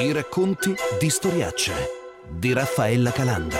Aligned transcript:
I 0.00 0.12
racconti 0.12 0.74
di 0.98 1.10
Storiacce 1.10 1.72
di 2.30 2.54
Raffaella 2.54 3.10
Calandra. 3.10 3.58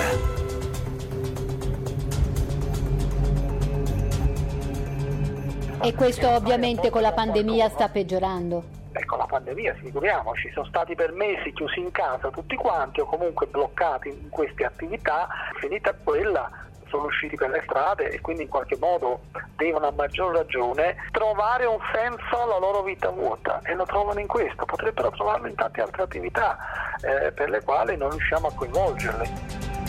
E 5.82 5.94
questo 5.94 6.30
ovviamente 6.30 6.88
con 6.88 7.02
la 7.02 7.12
pandemia 7.12 7.68
sta 7.68 7.90
peggiorando. 7.90 8.64
Ecco, 8.92 9.16
la 9.16 9.26
pandemia, 9.26 9.74
figuriamoci, 9.82 10.50
sono 10.54 10.64
stati 10.64 10.94
per 10.94 11.12
mesi 11.12 11.52
chiusi 11.52 11.80
in 11.80 11.90
casa 11.90 12.30
tutti 12.30 12.56
quanti 12.56 13.00
o 13.00 13.04
comunque 13.04 13.46
bloccati 13.46 14.08
in 14.08 14.30
queste 14.30 14.64
attività, 14.64 15.28
finita 15.60 15.92
quella 15.92 16.50
sono 16.90 17.04
usciti 17.04 17.36
per 17.36 17.48
le 17.48 17.62
strade 17.64 18.10
e 18.10 18.20
quindi 18.20 18.42
in 18.42 18.48
qualche 18.48 18.76
modo 18.76 19.20
devono 19.56 19.86
a 19.86 19.92
maggior 19.92 20.34
ragione 20.34 20.96
trovare 21.12 21.64
un 21.64 21.78
senso 21.94 22.42
alla 22.42 22.58
loro 22.58 22.82
vita 22.82 23.08
vuota 23.08 23.60
e 23.64 23.74
lo 23.74 23.84
trovano 23.84 24.20
in 24.20 24.26
questo, 24.26 24.64
potrebbero 24.66 25.10
trovarlo 25.10 25.46
in 25.46 25.54
tante 25.54 25.80
altre 25.80 26.02
attività 26.02 26.58
eh, 27.00 27.32
per 27.32 27.48
le 27.48 27.62
quali 27.62 27.96
non 27.96 28.10
riusciamo 28.10 28.48
a 28.48 28.52
coinvolgerle. 28.52 29.79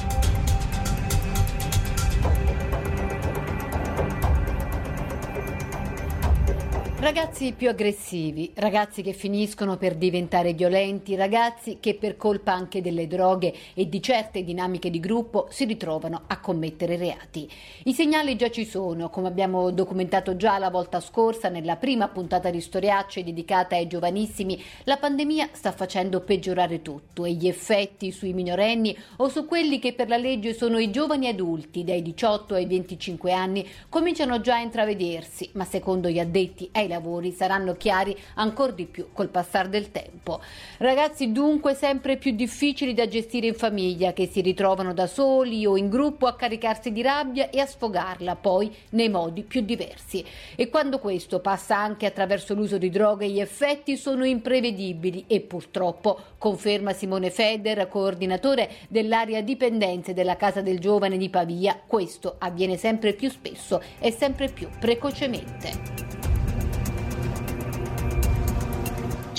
Ragazzi 7.02 7.54
più 7.58 7.68
aggressivi, 7.68 8.52
ragazzi 8.54 9.02
che 9.02 9.14
finiscono 9.14 9.76
per 9.76 9.96
diventare 9.96 10.54
violenti, 10.54 11.16
ragazzi 11.16 11.77
che 11.80 11.96
per 11.96 12.16
colpa 12.16 12.54
anche 12.54 12.80
delle 12.80 13.08
droghe 13.08 13.55
e 13.74 13.90
di 13.90 14.00
certe 14.04 14.44
dinamiche 14.44 14.91
di 14.91 15.00
gruppo 15.00 15.48
si 15.50 15.66
ritrovano 15.66 16.22
a 16.27 16.40
commettere 16.40 16.98
reati. 16.98 17.50
I 17.86 17.94
segnali 17.94 18.36
già 18.36 18.52
ci 18.52 18.66
sono, 18.66 19.10
come 19.10 19.30
abbiamo 19.30 19.72
documentato 19.72 20.36
già 20.36 20.60
la 20.60 20.70
volta 20.70 21.00
scorsa 21.00 21.50
nella 21.50 21.76
prima 21.76 22.08
puntata 22.08 22.52
di 22.52 22.62
Storiacce 22.62 23.24
dedicata 23.24 23.76
ai 23.76 23.88
giovanissimi, 23.88 24.63
la 24.84 24.98
pandemia 24.98 25.49
sta 25.54 25.72
facendo 25.72 26.22
peggiorare 26.22 26.84
tutto 26.84 27.26
e 27.26 27.32
gli 27.32 27.48
effetti 27.48 28.12
sui 28.12 28.34
minorenni 28.34 28.96
o 29.18 29.27
su 29.27 29.48
quelli 29.48 29.79
che 29.79 29.94
per 29.94 30.07
la 30.07 30.18
legge 30.18 30.54
sono 30.54 30.77
i 30.77 30.91
giovani 30.91 31.27
adulti 31.27 31.84
dai 31.84 32.04
18 32.04 32.54
ai 32.54 32.68
25 32.68 33.32
anni 33.32 33.68
cominciano 33.90 34.40
già 34.40 34.57
a 34.57 34.62
intravedersi, 34.62 35.49
ma 35.54 35.66
secondo 35.66 36.07
gli 36.07 36.20
addetti 36.20 36.70
ai 36.74 36.90
lavori 36.92 37.32
saranno 37.32 37.76
chiari 37.76 38.16
ancora 38.36 38.72
di 38.72 38.86
più 38.86 39.08
col 39.14 39.30
passare 39.30 39.70
del 39.70 39.92
tempo. 39.92 40.42
Ragazzi 40.78 41.32
dunque 41.32 41.74
sempre 41.74 42.18
più 42.18 42.32
difficili 42.32 42.94
da 42.94 43.08
gestire 43.08 43.48
in 43.48 43.56
famiglia, 43.56 44.14
che 44.14 44.28
si 44.28 44.42
ritrovano 44.42 44.94
da 44.94 45.08
soli 45.08 45.66
o 45.66 45.78
in 45.78 45.90
gruppo 45.90 46.28
a 46.28 46.36
caricarsi 46.36 46.92
di 46.92 47.02
rabbia 47.02 47.50
e 47.50 47.60
a 47.60 47.66
sfogarla 47.66 48.36
poi 48.36 48.74
nei 48.92 49.10
modi 49.10 49.44
più 49.44 49.62
diversi. 49.62 50.24
E 50.56 50.70
quando 50.70 51.00
questo 51.00 51.40
passa 51.40 51.78
anche 51.78 52.06
attraverso 52.06 52.54
l'uso 52.54 52.78
di 52.78 52.90
droghe, 52.90 53.30
gli 53.30 53.40
effetti 53.40 53.98
sono 53.98 54.26
imprevedibili 54.26 55.26
e 55.28 55.42
purtroppo, 55.42 56.20
conferma 56.38 56.94
Simone 56.94 57.30
Feder, 57.32 57.88
coordinatore 57.88 58.70
dell'area 58.88 59.42
dipendenze 59.42 60.14
della 60.14 60.36
Casa 60.36 60.62
del 60.62 60.80
Giovane 60.80 61.18
di 61.18 61.30
Pavia, 61.30 61.80
questo 61.86 62.36
avviene 62.40 62.78
sempre 62.78 63.14
più 63.14 63.30
spesso 63.30 63.82
e 64.00 64.12
sempre 64.12 64.50
più 64.50 64.68
precocemente. 64.80 66.21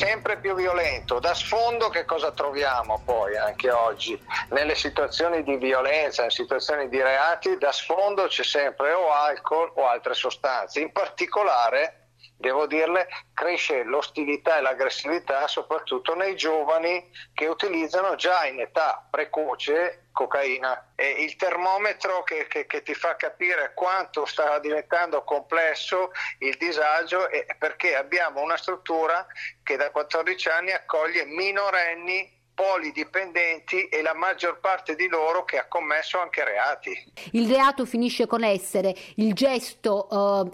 Sempre 0.02 0.38
più 0.38 0.56
violento. 0.56 1.20
Da 1.20 1.32
sfondo 1.32 1.88
che 1.88 2.04
cosa 2.04 2.32
troviamo 2.32 3.02
poi 3.04 3.36
anche 3.36 3.70
oggi? 3.70 4.20
Nelle 4.48 4.74
situazioni 4.74 5.44
di 5.44 5.56
violenza, 5.56 6.24
in 6.24 6.30
situazioni 6.30 6.88
di 6.88 7.00
reati, 7.00 7.56
da 7.56 7.70
sfondo 7.70 8.26
c'è 8.26 8.42
sempre 8.42 8.92
o 8.92 9.12
alcol 9.12 9.70
o 9.76 9.86
altre 9.86 10.14
sostanze. 10.14 10.80
In 10.80 10.90
particolare 10.90 12.01
devo 12.42 12.66
dirle, 12.66 13.06
cresce 13.32 13.84
l'ostilità 13.84 14.58
e 14.58 14.62
l'aggressività 14.62 15.46
soprattutto 15.46 16.16
nei 16.16 16.34
giovani 16.34 17.08
che 17.32 17.46
utilizzano 17.46 18.16
già 18.16 18.44
in 18.46 18.58
età 18.58 19.06
precoce 19.08 20.08
cocaina. 20.10 20.92
È 20.96 21.04
il 21.04 21.36
termometro 21.36 22.24
che, 22.24 22.48
che, 22.48 22.66
che, 22.66 22.82
ti 22.82 22.94
fa 22.94 23.14
capire 23.14 23.72
quanto 23.74 24.26
sta 24.26 24.58
diventando 24.58 25.22
complesso 25.22 26.10
il 26.40 26.56
disagio 26.58 27.28
perché 27.58 27.94
abbiamo 27.94 28.40
una 28.40 28.56
struttura 28.56 29.24
che 29.62 29.76
da 29.76 29.90
14 29.90 30.48
anni 30.48 30.72
accoglie 30.72 31.24
minorenni 31.24 32.40
polidipendenti 32.54 33.88
e 33.88 34.02
la 34.02 34.14
maggior 34.14 34.60
parte 34.60 34.94
di 34.94 35.08
loro 35.08 35.44
che 35.44 35.58
ha 35.58 35.66
commesso 35.66 36.20
anche 36.20 36.44
reati. 36.44 37.12
Il 37.32 37.48
reato 37.48 37.84
finisce 37.84 38.26
con 38.26 38.44
essere 38.44 38.94
il 39.16 39.32
gesto 39.34 40.08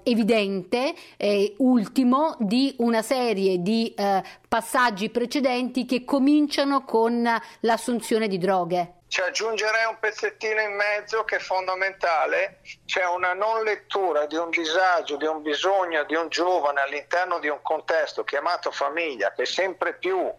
eh, 0.04 0.10
evidente 0.10 0.94
e 1.16 1.54
ultimo 1.58 2.36
di 2.38 2.74
una 2.78 3.02
serie 3.02 3.60
di 3.60 3.92
eh, 3.94 4.22
passaggi 4.46 5.10
precedenti 5.10 5.84
che 5.84 6.04
cominciano 6.04 6.84
con 6.84 7.28
l'assunzione 7.60 8.28
di 8.28 8.38
droghe. 8.38 8.92
Ci 9.08 9.22
aggiungerei 9.22 9.86
un 9.86 9.96
pezzettino 9.98 10.60
in 10.60 10.74
mezzo 10.74 11.24
che 11.24 11.36
è 11.36 11.38
fondamentale, 11.38 12.60
c'è 12.84 13.06
una 13.06 13.32
non 13.32 13.64
lettura 13.64 14.26
di 14.26 14.36
un 14.36 14.50
disagio, 14.50 15.16
di 15.16 15.24
un 15.24 15.40
bisogno 15.40 16.04
di 16.04 16.14
un 16.14 16.28
giovane 16.28 16.82
all'interno 16.82 17.38
di 17.38 17.48
un 17.48 17.60
contesto 17.62 18.22
chiamato 18.22 18.70
famiglia 18.70 19.32
che 19.32 19.46
sempre 19.46 19.94
più 19.94 20.30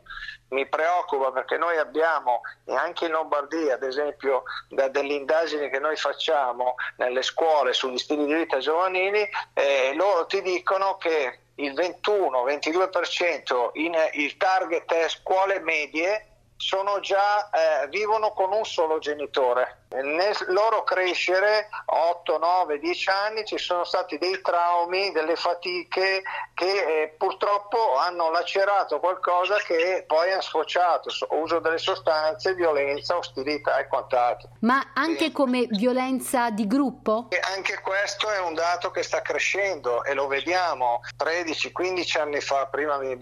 mi 0.49 0.67
preoccupa 0.67 1.31
perché 1.31 1.57
noi 1.57 1.77
abbiamo, 1.77 2.41
e 2.65 2.75
anche 2.75 3.05
in 3.05 3.11
Lombardia 3.11 3.75
ad 3.75 3.83
esempio, 3.83 4.43
da 4.69 4.87
delle 4.87 5.13
indagini 5.13 5.69
che 5.69 5.79
noi 5.79 5.95
facciamo 5.95 6.75
nelle 6.97 7.21
scuole 7.21 7.73
sugli 7.73 7.97
stili 7.97 8.25
di 8.25 8.33
vita 8.33 8.57
giovanili, 8.59 9.27
eh, 9.53 9.93
loro 9.95 10.25
ti 10.25 10.41
dicono 10.41 10.97
che 10.97 11.39
il 11.55 11.73
21-22% 11.73 13.71
in, 13.73 13.95
il 14.13 14.37
target 14.37 14.91
è 14.93 15.09
scuole 15.09 15.59
medie 15.59 16.25
sono 16.59 16.99
già, 16.99 17.49
eh, 17.49 17.87
vivono 17.87 18.33
con 18.33 18.51
un 18.51 18.65
solo 18.65 18.99
genitore. 18.99 19.85
Nel 19.91 20.35
loro 20.49 20.83
crescere, 20.83 21.67
8, 21.85 22.37
9, 22.37 22.77
10 22.77 23.09
anni, 23.09 23.43
ci 23.43 23.57
sono 23.57 23.83
stati 23.83 24.19
dei 24.19 24.39
traumi, 24.39 25.11
delle 25.11 25.35
fatiche 25.35 26.21
che 26.53 27.01
eh, 27.01 27.15
purtroppo 27.17 27.97
hanno 27.97 28.29
lacerato 28.29 28.99
qualcosa 28.99 29.55
che 29.57 30.03
poi 30.05 30.31
ha 30.31 30.41
sfociato, 30.41 31.09
uso 31.31 31.57
delle 31.59 31.79
sostanze, 31.79 32.53
violenza, 32.53 33.17
ostilità 33.17 33.79
e 33.79 33.87
quant'altro. 33.87 34.49
Ma 34.59 34.91
anche 34.93 35.25
e, 35.25 35.31
come 35.31 35.65
violenza 35.71 36.51
di 36.51 36.67
gruppo? 36.67 37.29
Anche 37.55 37.79
questo 37.81 38.29
è 38.29 38.39
un 38.39 38.53
dato 38.53 38.91
che 38.91 39.01
sta 39.01 39.23
crescendo 39.23 40.03
e 40.03 40.13
lo 40.13 40.27
vediamo 40.27 41.01
13-15 41.17 42.19
anni 42.19 42.41
fa, 42.41 42.67
prima 42.67 42.97
mi, 42.97 43.17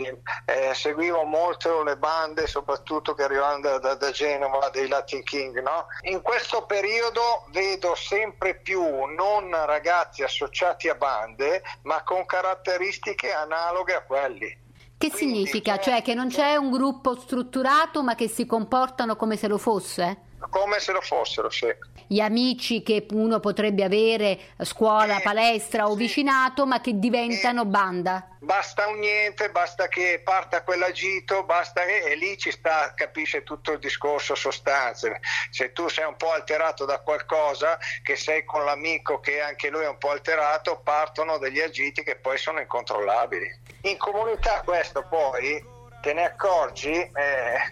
eh, 0.45 0.73
seguivo 0.73 1.23
molto 1.23 1.81
le 1.83 1.95
bande, 1.95 2.45
soprattutto 2.45 3.13
che 3.13 3.23
arrivavano 3.23 3.61
da, 3.61 3.79
da, 3.79 3.95
da 3.95 4.11
Genova, 4.11 4.69
dei 4.69 4.89
Latin 4.89 5.23
King, 5.23 5.61
no? 5.61 5.85
In 6.01 6.21
questo 6.21 6.55
questo 6.57 6.65
periodo 6.65 7.45
vedo 7.51 7.93
sempre 7.93 8.55
più 8.55 8.81
non 8.81 9.49
ragazzi 9.65 10.23
associati 10.23 10.89
a 10.89 10.95
bande, 10.95 11.61
ma 11.83 12.03
con 12.03 12.25
caratteristiche 12.25 13.31
analoghe 13.31 13.93
a 13.93 14.01
quelli. 14.01 14.65
Che 14.97 15.09
Quindi, 15.09 15.17
significa? 15.17 15.77
Cioè 15.77 16.01
che 16.01 16.15
non 16.15 16.29
c'è 16.29 16.55
un 16.55 16.71
gruppo 16.71 17.15
strutturato 17.15 18.01
ma 18.01 18.15
che 18.15 18.27
si 18.27 18.47
comportano 18.47 19.15
come 19.15 19.37
se 19.37 19.47
lo 19.47 19.59
fosse? 19.59 20.21
Come 20.49 20.79
se 20.79 20.91
lo 20.91 21.01
fossero, 21.01 21.51
sì. 21.51 21.67
Gli 22.07 22.21
amici 22.21 22.83
che 22.83 23.05
uno 23.11 23.41
potrebbe 23.41 23.83
avere 23.83 24.39
scuola, 24.59 25.17
eh, 25.17 25.21
palestra 25.21 25.87
o 25.87 25.91
sì. 25.91 25.97
vicinato, 25.97 26.65
ma 26.65 26.79
che 26.79 26.97
diventano 26.97 27.63
eh, 27.63 27.65
banda. 27.65 28.27
Basta 28.39 28.87
un 28.87 28.99
niente, 28.99 29.49
basta 29.49 29.89
che 29.89 30.21
parta 30.23 30.63
quell'agito, 30.63 31.43
basta 31.43 31.83
che 31.83 31.97
e 31.97 32.15
lì 32.15 32.37
ci 32.37 32.51
sta, 32.51 32.93
capisce 32.95 33.43
tutto 33.43 33.73
il 33.73 33.79
discorso 33.79 34.35
sostanze. 34.35 35.19
Se 35.49 35.73
tu 35.73 35.89
sei 35.89 36.05
un 36.05 36.15
po' 36.15 36.31
alterato 36.31 36.85
da 36.85 36.99
qualcosa, 36.99 37.77
che 38.03 38.15
sei 38.15 38.45
con 38.45 38.63
l'amico 38.63 39.19
che 39.19 39.41
anche 39.41 39.69
lui 39.69 39.83
è 39.83 39.89
un 39.89 39.97
po' 39.97 40.11
alterato, 40.11 40.79
partono 40.81 41.37
degli 41.37 41.59
agiti 41.59 42.03
che 42.03 42.15
poi 42.15 42.37
sono 42.37 42.61
incontrollabili. 42.61 43.59
In 43.81 43.97
comunità 43.97 44.61
questo 44.63 45.05
poi 45.09 45.75
te 46.07 46.13
ne 46.13 46.23
accorgi 46.23 46.89
eh, 46.89 47.11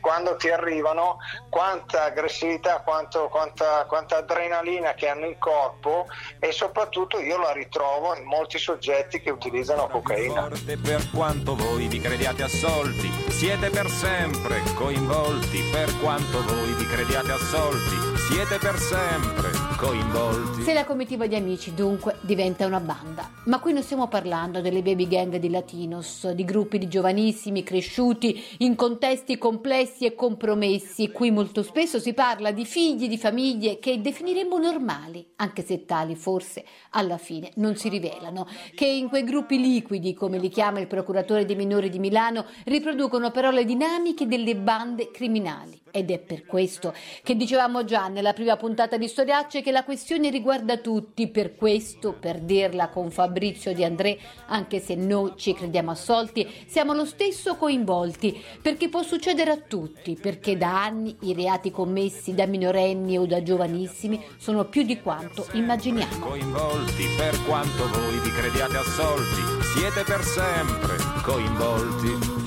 quando 0.01 0.35
ti 0.35 0.49
arrivano 0.49 1.19
quanta 1.47 2.03
aggressività, 2.03 2.81
quanto, 2.83 3.29
quanta, 3.29 3.85
quanta, 3.87 4.17
adrenalina 4.17 4.93
che 4.93 5.07
hanno 5.07 5.25
in 5.25 5.37
corpo 5.37 6.07
e 6.39 6.51
soprattutto 6.51 7.17
io 7.21 7.37
la 7.37 7.53
ritrovo 7.53 8.13
in 8.13 8.25
molti 8.25 8.57
soggetti 8.57 9.21
che 9.21 9.29
utilizzano 9.29 9.87
cocaina. 9.87 10.49
Per 10.65 11.09
quanto 11.13 11.55
voi 11.55 11.87
vi 11.87 12.01
crediate 12.01 12.43
assolti, 12.43 13.09
siete 13.29 13.69
per 13.69 13.87
sempre 13.87 14.61
coinvolti, 14.75 15.69
per 15.71 15.97
quanto 16.01 16.43
voi 16.43 16.73
vi 16.73 16.85
crediate 16.87 17.31
assolti, 17.31 18.17
siete 18.27 18.57
per 18.57 18.77
sempre 18.77 19.64
coinvolti. 19.75 20.61
Se 20.63 20.73
la 20.73 20.85
comitiva 20.85 21.27
di 21.27 21.35
amici 21.35 21.73
dunque 21.73 22.17
diventa 22.21 22.65
una 22.65 22.79
banda. 22.79 23.29
Ma 23.45 23.59
qui 23.59 23.73
non 23.73 23.83
stiamo 23.83 24.07
parlando 24.07 24.61
delle 24.61 24.81
baby 24.81 25.07
gang 25.07 25.35
di 25.35 25.49
Latinos, 25.49 26.31
di 26.31 26.43
gruppi 26.43 26.77
di 26.77 26.87
giovanissimi 26.87 27.63
cresciuti 27.63 28.41
in 28.59 28.75
contesti 28.75 29.37
complessi 29.37 30.05
e 30.05 30.15
compromessi. 30.15 31.11
Qui 31.11 31.29
molto 31.31 31.61
spesso 31.61 31.99
si 31.99 32.13
parla 32.13 32.51
di 32.51 32.65
figli 32.65 33.07
di 33.07 33.17
famiglie 33.17 33.77
che 33.79 34.01
definiremmo 34.01 34.57
normali, 34.57 35.25
anche 35.35 35.63
se 35.63 35.85
tali 35.85 36.15
forse 36.15 36.63
alla 36.91 37.17
fine 37.17 37.51
non 37.55 37.75
si 37.75 37.89
rivelano, 37.89 38.47
che 38.73 38.85
in 38.85 39.09
quei 39.09 39.23
gruppi 39.23 39.59
liquidi, 39.59 40.13
come 40.13 40.37
li 40.37 40.49
chiama 40.49 40.79
il 40.79 40.87
procuratore 40.87 41.45
dei 41.45 41.55
minori 41.55 41.89
di 41.89 41.99
Milano, 41.99 42.45
riproducono 42.63 43.31
però 43.31 43.51
le 43.51 43.65
dinamiche 43.65 44.25
delle 44.25 44.55
bande 44.55 45.11
criminali. 45.11 45.81
Ed 45.91 46.11
è 46.11 46.19
per 46.19 46.45
questo 46.45 46.93
che 47.23 47.37
dicevamo 47.37 47.85
già 47.85 48.09
nella 48.09 48.33
prima 48.33 48.57
puntata 48.57 48.97
di 48.97 49.07
Storiacce 49.07 49.61
che 49.65 49.71
la 49.71 49.83
questione 49.83 50.29
riguarda 50.29 50.77
tutti, 50.77 51.27
per 51.27 51.55
questo, 51.55 52.13
per 52.13 52.39
dirla 52.39 52.89
con 52.89 53.09
Fabrizio 53.09 53.73
Di 53.73 53.83
André, 53.83 54.15
anche 54.45 54.79
se 54.79 54.93
noi 54.93 55.31
ci 55.37 55.55
crediamo 55.55 55.89
assolti, 55.89 56.47
siamo 56.67 56.93
lo 56.93 57.03
stesso 57.03 57.55
coinvolti, 57.55 58.39
perché 58.61 58.89
può 58.89 59.01
succedere 59.01 59.49
a 59.49 59.57
tutti, 59.57 60.19
perché 60.21 60.55
da 60.55 60.83
anni 60.83 61.17
i 61.21 61.33
reati 61.33 61.71
commessi 61.71 62.35
da 62.35 62.45
minorenni 62.45 63.17
o 63.17 63.25
da 63.25 63.41
giovanissimi 63.41 64.23
sono 64.37 64.65
più 64.65 64.83
di 64.83 65.01
quanto 65.01 65.47
immaginiamo. 65.53 66.19
Coinvolti 66.19 67.07
per 67.17 67.43
quanto 67.45 67.87
voi 67.87 68.19
vi 68.19 68.29
crediate 68.29 68.77
assolti, 68.77 69.41
siete 69.75 70.03
per 70.03 70.21
sempre 70.21 70.95
coinvolti. 71.23 72.44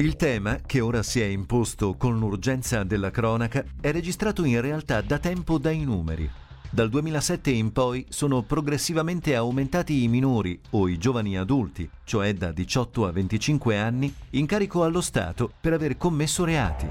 Il 0.00 0.14
tema, 0.14 0.60
che 0.64 0.80
ora 0.80 1.02
si 1.02 1.20
è 1.20 1.24
imposto 1.24 1.96
con 1.96 2.20
l'urgenza 2.20 2.84
della 2.84 3.10
cronaca, 3.10 3.64
è 3.80 3.90
registrato 3.90 4.44
in 4.44 4.60
realtà 4.60 5.00
da 5.00 5.18
tempo 5.18 5.58
dai 5.58 5.82
numeri. 5.82 6.30
Dal 6.70 6.88
2007 6.88 7.50
in 7.50 7.72
poi 7.72 8.06
sono 8.08 8.42
progressivamente 8.42 9.34
aumentati 9.34 10.04
i 10.04 10.06
minori 10.06 10.56
o 10.70 10.86
i 10.86 10.98
giovani 10.98 11.36
adulti, 11.36 11.90
cioè 12.04 12.32
da 12.34 12.52
18 12.52 13.06
a 13.06 13.10
25 13.10 13.76
anni, 13.76 14.14
in 14.30 14.46
carico 14.46 14.84
allo 14.84 15.00
Stato 15.00 15.50
per 15.60 15.72
aver 15.72 15.96
commesso 15.96 16.44
reati. 16.44 16.86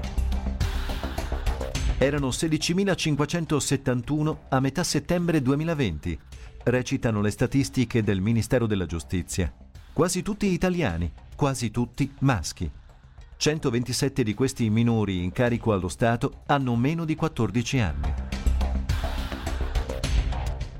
Erano 1.96 2.28
16.571 2.28 4.36
a 4.50 4.60
metà 4.60 4.84
settembre 4.84 5.40
2020, 5.40 6.18
recitano 6.64 7.22
le 7.22 7.30
statistiche 7.30 8.02
del 8.02 8.20
Ministero 8.20 8.66
della 8.66 8.84
Giustizia. 8.84 9.50
Quasi 9.94 10.20
tutti 10.20 10.52
italiani, 10.52 11.10
quasi 11.34 11.70
tutti 11.70 12.12
maschi. 12.18 12.70
127 13.38 14.24
di 14.24 14.34
questi 14.34 14.68
minori 14.68 15.22
in 15.22 15.30
carico 15.30 15.72
allo 15.72 15.86
Stato 15.86 16.42
hanno 16.46 16.74
meno 16.74 17.04
di 17.04 17.14
14 17.14 17.78
anni. 17.78 18.12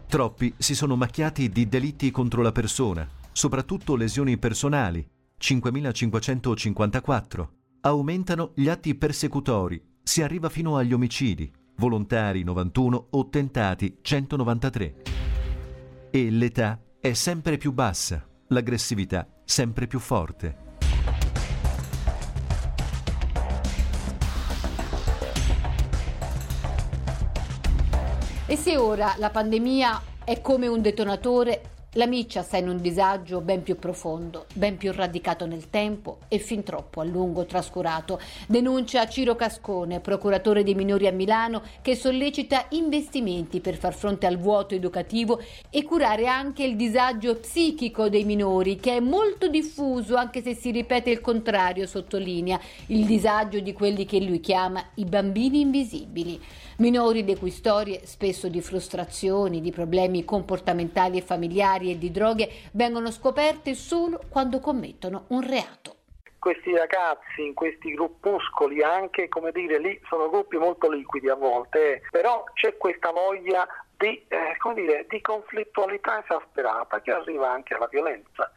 Troppi 0.09 0.53
si 0.59 0.75
sono 0.75 0.97
macchiati 0.97 1.51
di 1.51 1.69
delitti 1.69 2.11
contro 2.11 2.43
la 2.43 2.51
persona, 2.51 3.09
soprattutto 3.31 3.95
lesioni 3.95 4.39
personali, 4.39 5.09
5.554. 5.41 7.49
Aumentano 7.83 8.51
gli 8.57 8.69
atti 8.69 8.97
persecutori, 8.97 9.81
si 10.03 10.23
arriva 10.23 10.49
fino 10.49 10.77
agli 10.77 10.93
omicidi, 10.93 11.49
volontari 11.77 12.43
91 12.43 13.07
o 13.11 13.29
tentati 13.29 13.99
193. 14.03 15.03
E 16.11 16.31
l'età 16.31 16.83
è 16.99 17.13
sempre 17.13 17.57
più 17.57 17.73
bassa, 17.73 18.27
l'aggressività 18.49 19.29
sempre 19.45 19.87
più 19.87 20.01
forte. 20.01 20.67
E 28.51 28.57
se 28.57 28.79
ora 28.79 29.15
la 29.19 29.29
pandemia 29.29 30.01
è 30.25 30.41
come 30.41 30.69
un 30.69 30.81
detonatore, 30.81 31.78
la 31.99 32.07
miccia 32.07 32.43
sta 32.43 32.57
in 32.59 32.69
un 32.69 32.81
disagio 32.81 33.41
ben 33.41 33.65
più 33.65 33.77
profondo, 33.77 34.47
ben 34.55 34.77
più 34.77 34.93
radicato 34.93 35.47
nel 35.47 35.69
tempo 35.69 36.19
e 36.29 36.39
fin 36.39 36.63
troppo 36.63 37.01
a 37.01 37.05
lungo 37.05 37.45
trascurato. 37.45 38.21
Denuncia 38.47 39.09
Ciro 39.09 39.35
Cascone, 39.35 39.99
procuratore 39.99 40.63
dei 40.63 40.77
minori 40.77 41.09
a 41.09 41.13
Milano, 41.13 41.61
che 41.83 41.97
sollecita 41.97 42.67
investimenti 42.71 43.59
per 43.59 43.77
far 43.77 43.95
fronte 43.95 44.27
al 44.27 44.39
vuoto 44.39 44.77
educativo 44.77 45.41
e 45.71 45.83
curare 45.83 46.29
anche 46.29 46.63
il 46.63 46.77
disagio 46.77 47.35
psichico 47.35 48.09
dei 48.09 48.25
minori, 48.25 48.77
che 48.77 48.99
è 48.99 49.01
molto 49.01 49.49
diffuso, 49.49 50.15
anche 50.15 50.41
se 50.41 50.55
si 50.55 50.71
ripete 50.71 51.11
il 51.11 51.21
contrario, 51.21 51.85
sottolinea, 51.85 52.61
il 52.87 53.07
disagio 53.07 53.59
di 53.59 53.73
quelli 53.73 54.05
che 54.05 54.21
lui 54.21 54.39
chiama 54.39 54.81
i 54.95 55.05
bambini 55.05 55.63
invisibili. 55.63 56.41
Minori 56.77 57.25
le 57.25 57.37
cui 57.37 57.51
storie, 57.51 58.03
spesso 58.05 58.47
di 58.47 58.61
frustrazioni, 58.61 59.61
di 59.61 59.73
problemi 59.73 60.25
comportamentali 60.25 61.19
e 61.19 61.23
familiari 61.23 61.88
e 61.91 61.99
di 61.99 62.11
droghe, 62.11 62.49
vengono 62.73 63.11
scoperte 63.11 63.75
solo 63.75 64.21
quando 64.29 64.61
commettono 64.61 65.25
un 65.29 65.47
reato 65.47 65.97
questi 66.39 66.75
ragazzi 66.75 67.45
in 67.45 67.53
questi 67.53 67.93
gruppuscoli 67.93 68.81
anche 68.83 69.29
come 69.29 69.51
dire 69.51 69.79
lì 69.79 70.01
sono 70.09 70.31
gruppi 70.31 70.57
molto 70.57 70.89
liquidi 70.89 71.29
a 71.29 71.35
volte 71.35 71.95
eh. 71.95 72.03
però 72.11 72.45
c'è 72.55 72.77
questa 72.77 73.11
voglia 73.11 73.67
di, 73.97 74.25
eh, 74.29 74.57
dire, 74.75 75.07
di 75.09 75.21
conflittualità 75.21 76.23
esasperata 76.23 77.01
che 77.01 77.11
arriva 77.11 77.51
anche 77.51 77.75
alla 77.75 77.89
violenza 77.89 78.53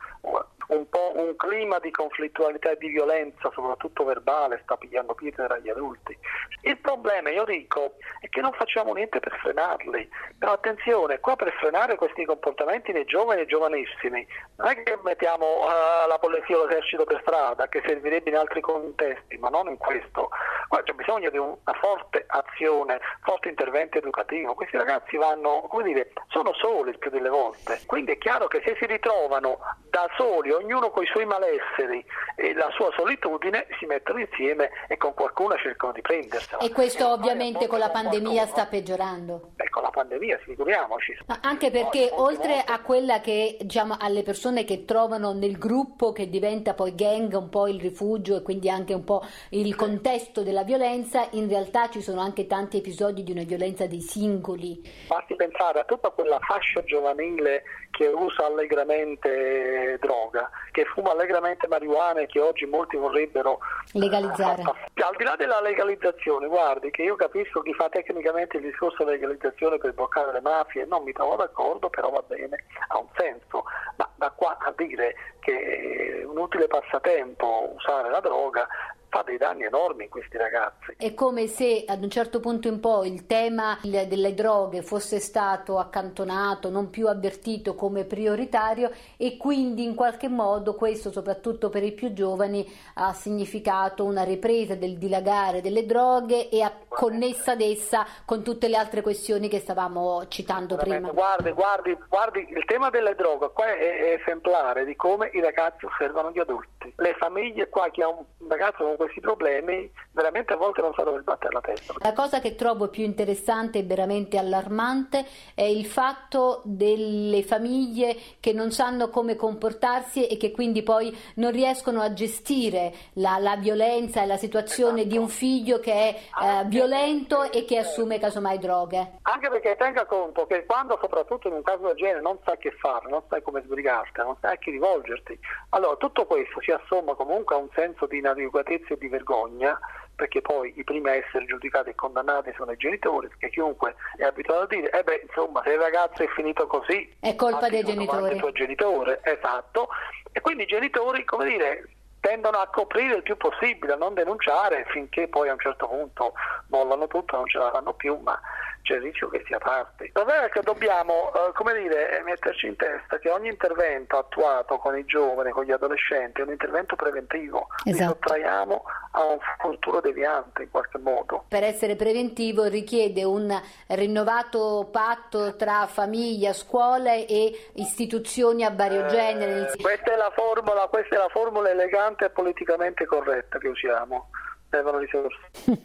un 0.72 0.88
po' 0.90 1.12
un 1.16 1.36
clima 1.36 1.80
di 1.80 1.92
conflittualità 1.92 2.72
e 2.72 2.78
di 2.78 2.88
violenza, 2.88 3.50
soprattutto 3.54 4.04
verbale, 4.04 4.62
sta 4.64 4.78
pigliando 4.78 5.14
piede 5.14 5.46
tra 5.46 5.58
gli 5.58 5.70
adulti. 5.70 6.18
Il 6.64 6.78
problema, 6.78 7.30
io 7.30 7.44
dico, 7.44 7.96
è 8.20 8.30
che 8.30 8.42
non 8.42 8.54
facciamo 8.54 8.94
niente 8.94 9.20
per 9.20 9.38
frenarli. 9.42 10.10
Però 10.38 10.54
attenzione, 10.54 11.20
qua 11.20 11.36
per 11.36 11.52
frenare 11.54 11.96
questi 11.96 12.26
comportamenti 12.26 12.92
dei 12.92 13.06
giovani 13.06 13.42
e 13.42 13.46
giovanissimi, 13.46 14.26
non 14.58 14.68
è 14.68 14.84
che 14.84 14.98
mettiamo 15.04 15.46
uh, 15.46 16.08
la 16.08 16.18
polizia 16.20 16.58
o 16.58 16.66
l'esercito 16.66 17.04
per 17.04 17.20
strada, 17.22 17.68
che 17.68 17.82
servirebbe 17.86 18.30
in 18.30 18.38
altri 18.38 18.62
contesti, 18.62 19.38
ma 19.38 19.50
non 19.50 19.68
in 19.68 19.78
questo. 19.78 20.30
Qua 20.72 20.82
c'è 20.84 20.94
bisogno 20.94 21.30
di 21.30 21.38
una 21.38 21.58
forte 21.82 22.24
azione, 22.28 23.02
forte 23.24 23.50
intervento 23.50 23.98
educativo. 23.98 24.54
Questi 24.54 24.78
ragazzi 24.78 25.18
vanno, 25.18 25.68
come 25.68 25.84
dire, 25.84 26.14
sono 26.30 26.54
soli 26.54 26.92
il 26.92 26.98
più 26.98 27.10
delle 27.10 27.28
volte. 27.28 27.82
Quindi 27.86 28.14
è 28.14 28.18
chiaro 28.18 28.48
che 28.48 28.62
se 28.64 28.78
si 28.80 28.86
ritrovano 28.86 29.60
da 29.90 30.08
soli, 30.16 30.50
ognuno 30.52 30.90
con 30.92 31.04
i 31.04 31.08
suoi 31.08 31.26
malesseri 31.26 32.02
e 32.38 32.54
la 32.54 32.70
sua 32.72 32.90
solitudine, 32.96 33.68
si 33.80 33.86
mettono 33.86 34.20
insieme 34.20 34.70
e 34.88 34.96
con 34.96 35.14
qualcuno 35.14 35.58
cercano 35.58 35.92
di 35.92 36.00
prendersela. 36.00 36.62
E 36.62 36.72
questo 36.72 37.06
e 37.06 37.12
ovviamente 37.12 37.68
con 37.68 37.80
la 37.80 37.90
pandemia 37.90 38.46
sta 38.46 38.66
peggiorando. 38.66 39.52
Eh, 39.58 39.70
con 39.70 39.84
la 39.84 39.90
pandemia, 39.90 40.38
figuriamoci. 40.38 41.18
Ma 41.26 41.40
anche 41.42 41.70
perché 41.70 42.10
oltre 42.14 42.64
a 42.66 42.80
quella 42.80 43.20
che, 43.20 43.58
diciamo, 43.60 43.98
alle 44.00 44.24
persone 44.24 44.64
che 44.64 44.86
trovano 44.86 45.34
nel 45.34 45.58
gruppo 45.58 46.14
che 46.14 46.30
diventa 46.30 46.74
poi 46.74 46.96
gang 46.96 47.34
un 47.34 47.50
po' 47.50 47.68
il 47.68 47.82
rifugio 47.82 48.38
e 48.38 48.42
quindi 48.42 48.70
anche 48.70 48.94
un 48.94 49.04
po' 49.04 49.22
il 49.50 49.76
contesto 49.76 50.44
della 50.44 50.60
violenza, 50.64 51.28
in 51.32 51.48
realtà 51.48 51.90
ci 51.90 52.02
sono 52.02 52.22
anche 52.22 52.48
tanti 52.48 52.78
episodi 52.78 53.24
di 53.24 53.32
una 53.32 53.44
violenza 53.44 53.88
dei 53.88 54.02
singoli. 54.02 54.82
Basti 55.08 55.36
pensare 55.36 55.80
a 55.80 55.84
tutta 55.84 56.10
quella 56.10 56.40
fascia 56.40 56.84
giovanile 56.84 57.64
che 57.92 58.08
usa 58.08 58.46
allegramente 58.46 59.98
droga, 60.00 60.50
che 60.72 60.86
fuma 60.86 61.12
allegramente 61.12 61.68
marijuana 61.68 62.22
e 62.22 62.28
che 62.28 62.40
oggi 62.40 62.66
molti 62.66 62.98
vorrebbero 62.98 63.60
legalizzare. 63.94 64.64
Al 64.64 65.16
di 65.18 65.24
là 65.24 65.36
della 65.36 65.62
legalizzazione, 65.62 66.48
guardi 66.48 66.90
che 66.90 67.04
io 67.04 67.16
capisco 67.16 67.62
chi 67.62 67.74
fa 67.74 67.90
tecnicamente 67.90 68.58
il 68.58 68.64
discorso 68.64 69.04
della 69.04 69.18
legalizzazione 69.18 69.78
per 69.78 69.94
bloccare 69.94 70.32
le 70.32 70.42
mafie, 70.42 70.86
non 70.86 71.04
mi 71.04 71.12
trovo 71.12 71.36
d'accordo, 71.36 71.90
però 71.90 72.10
va 72.10 72.24
bene, 72.26 72.64
ha 72.88 72.98
un 72.98 73.08
senso, 73.18 73.66
ma 73.98 74.10
da 74.16 74.32
qua 74.32 74.58
a 74.58 74.74
dire 74.76 75.16
che 75.40 76.22
è 76.22 76.24
un 76.24 76.38
utile 76.38 76.68
passatempo 76.68 77.74
usare 77.76 78.10
la 78.10 78.20
droga 78.20 78.68
fa 79.12 79.24
dei 79.24 79.38
danni 79.38 79.66
enormi 79.66 80.06
in 80.06 80.10
questi 80.10 80.38
ragazzi. 80.38 80.96
È 80.98 81.14
come 81.14 81.48
se 81.48 81.84
ad 81.86 82.02
un 82.02 82.10
certo 82.10 82.40
punto 82.40 82.70
in 82.70 82.80
poi 82.80 83.12
il 83.12 83.26
tema 83.28 83.78
delle 83.82 84.34
droghe 84.34 84.82
fosse 84.82 85.20
stato 85.20 85.78
accantonato, 85.78 86.70
non 86.70 86.90
più 86.90 87.08
avvertito 87.08 87.76
come 87.76 88.06
prioritario 88.06 88.90
e 89.18 89.36
quindi 89.36 89.84
in 89.84 89.96
qualche 89.96 90.30
modo 90.30 90.76
questo 90.76 91.12
soprattutto 91.12 91.70
per 91.70 91.84
i 91.84 91.92
più 91.92 92.14
giovani 92.14 92.66
ha 92.96 93.12
significato 93.14 94.06
una 94.06 94.24
ripresa 94.24 94.76
del 94.76 94.98
dilagare 94.98 95.60
delle 95.62 95.86
droghe 95.86 96.50
e 96.50 96.62
ha 96.62 96.72
connessa 96.88 97.52
ad 97.52 97.62
essa 97.62 98.06
con 98.24 98.44
tutte 98.44 98.70
le 98.70 98.78
altre 98.78 99.02
questioni 99.02 99.50
che 99.50 99.60
stavamo 99.60 100.28
citando 100.30 100.78
prima. 100.78 101.12
Guardi, 101.12 101.52
guardi, 101.52 101.98
guardi, 102.08 102.48
il 102.50 102.64
tema 102.64 102.90
delle 102.90 103.16
droghe 103.16 103.52
qua 103.52 103.66
è, 103.66 103.78
è 103.78 104.20
esemplare 104.22 104.86
di 104.86 104.96
come 104.96 105.30
i 105.34 105.42
ragazzi 105.42 105.86
osservano 105.86 106.32
gli 106.32 106.40
adulti. 106.40 106.94
Le 106.96 107.14
famiglie 107.16 107.68
qua, 107.68 107.90
chi 107.90 108.02
ha 108.02 108.08
un 108.08 108.24
ragazzo 108.48 108.96
con 108.96 109.01
questi 109.02 109.20
problemi 109.20 109.92
veramente 110.12 110.54
a 110.54 110.58
volte 110.58 110.82
non 110.82 110.94
sa 110.94 111.04
dove 111.04 111.22
sbattere 111.22 111.54
la 111.54 111.62
testa. 111.62 111.94
La 111.98 112.14
cosa 112.14 112.40
che 112.40 112.54
trovo 112.54 112.90
più 112.90 113.04
interessante 113.04 113.80
e 113.80 113.84
veramente 113.84 114.38
allarmante 114.38 115.26
è 115.56 115.64
il 115.64 115.86
fatto 115.86 116.62
delle 116.64 117.42
famiglie 117.42 118.16
che 118.40 118.54
non 118.54 118.72
sanno 118.72 119.10
come 119.10 119.36
comportarsi 119.36 120.28
e 120.28 120.38
che 120.38 120.52
quindi 120.52 120.84
poi 120.84 121.16
non 121.36 121.52
riescono 121.52 122.02
a 122.02 122.14
gestire 122.14 122.94
la, 123.14 123.38
la 123.40 123.56
violenza 123.56 124.22
e 124.22 124.28
la 124.28 124.38
situazione 124.38 125.02
esatto. 125.02 125.10
di 125.10 125.18
un 125.18 125.28
figlio 125.30 125.80
che 125.80 125.94
è 125.94 126.16
eh, 126.44 126.66
violento 126.66 127.52
e 127.52 127.66
che 127.66 127.80
assume 127.80 128.20
casomai 128.20 128.60
droghe. 128.60 129.20
Anche 129.24 129.50
perché 129.50 129.76
tenga 129.78 130.06
conto 130.06 130.46
che 130.46 130.66
quando 130.66 130.98
soprattutto 131.02 131.48
in 131.48 131.56
un 131.56 131.64
caso 131.64 131.88
del 131.88 131.96
genere 131.96 132.22
non 132.22 132.38
sai 132.46 132.58
che 132.60 132.72
fare, 132.72 133.10
non 133.10 133.24
sai 133.30 133.42
come 133.42 133.64
sbrigarti, 133.64 134.20
non 134.20 134.36
sai 134.40 134.54
a 134.54 134.58
chi 134.58 134.70
rivolgerti, 134.70 135.40
allora 135.70 135.96
tutto 135.96 136.26
questo 136.26 136.62
si 136.62 136.72
assomma 136.72 137.16
comunque 137.16 137.56
a 137.56 137.60
un 137.60 137.70
senso 137.74 138.06
di 138.06 138.20
inadeguatezza 138.20 138.91
e 138.94 138.98
di 138.98 139.08
vergogna 139.08 139.80
perché 140.22 140.42
poi 140.42 140.72
i 140.78 140.84
primi 140.84 141.10
a 141.10 141.16
essere 141.16 141.46
giudicati 141.46 141.90
e 141.90 141.96
condannati 141.96 142.54
sono 142.56 142.72
i 142.72 142.78
genitori, 142.78 143.28
perché 143.28 143.50
chiunque 143.50 143.96
è 144.18 144.24
abituato 144.24 144.64
a 144.64 144.68
dire, 144.68 144.92
eh 144.92 145.04
beh, 145.04 145.26
insomma, 145.28 145.64
se 145.64 145.72
il 145.72 145.80
ragazzo 145.80 146.22
è 146.22 146.28
finito 146.28 146.68
così, 146.68 147.12
è 147.20 147.34
colpa 147.36 147.70
dei 147.70 147.84
genitori. 147.84 148.38
Tuo 148.38 148.52
genitore, 148.52 149.22
esatto. 149.24 149.90
E 150.32 150.40
quindi 150.42 150.64
i 150.64 150.68
genitori, 150.68 151.26
come 151.26 151.46
dire, 151.46 151.90
tendono 152.20 152.58
a 152.60 152.68
coprire 152.68 153.16
il 153.16 153.24
più 153.24 153.36
possibile, 153.36 153.94
a 153.94 153.98
non 153.98 154.14
denunciare 154.14 154.86
finché 154.90 155.28
poi 155.28 155.50
a 155.50 155.54
un 155.54 155.60
certo 155.60 155.88
punto 155.88 156.34
mollano 156.68 157.08
tutto, 157.08 157.36
non 157.36 157.48
ce 157.48 157.58
la 157.58 157.72
fanno 157.72 157.94
più, 157.94 158.16
ma 158.22 158.40
c'è 158.82 158.96
il 158.96 159.02
rischio 159.02 159.30
che 159.30 159.44
sia 159.46 159.58
parte. 159.58 160.10
La 160.14 160.24
vera 160.24 160.46
è 160.46 160.50
che 160.50 160.62
dobbiamo, 160.62 161.32
eh, 161.34 161.52
come 161.54 161.74
dire, 161.80 162.22
metterci 162.24 162.68
in 162.68 162.76
testa 162.76 163.18
che 163.20 163.30
ogni 163.30 163.50
intervento 163.50 164.18
attuato 164.18 164.78
con 164.78 164.98
i 164.98 165.06
giovani, 165.06 165.52
con 165.52 165.64
gli 165.64 165.72
adolescenti, 165.72 166.42
è 166.42 166.44
un 166.44 166.52
intervento 166.52 166.96
preventivo. 166.96 167.68
Esatto. 167.84 167.90
Li 167.92 168.08
sottraiamo 168.08 168.84
a 169.12 169.26
un 169.26 169.40
futuro 169.60 170.00
deviante 170.00 170.64
in 170.64 170.72
qualche 170.72 170.98
modo. 170.98 171.46
Per 171.48 171.64
essere 171.64 171.96
preventivo 171.96 172.66
richiede 172.66 173.24
un 173.24 173.54
rinnovato 173.88 174.90
patto 174.92 175.56
tra 175.56 175.86
famiglia, 175.88 176.54
scuole 176.54 177.26
e 177.28 177.70
istituzioni 177.76 178.64
a 178.64 178.72
vario 178.72 179.06
eh, 179.06 179.10
genere. 179.10 179.72
Questa 179.80 180.14
è 180.14 180.16
la 180.16 180.32
formula, 180.34 180.88
questa 180.88 181.16
è 181.16 181.18
la 181.18 181.30
formula 181.30 181.70
elegante 181.70 182.26
e 182.26 182.30
politicamente 182.30 183.06
corretta 183.06 183.58
che 183.58 183.68
usiamo 183.68 184.30
servono 184.72 185.00
risorse, 185.00 185.38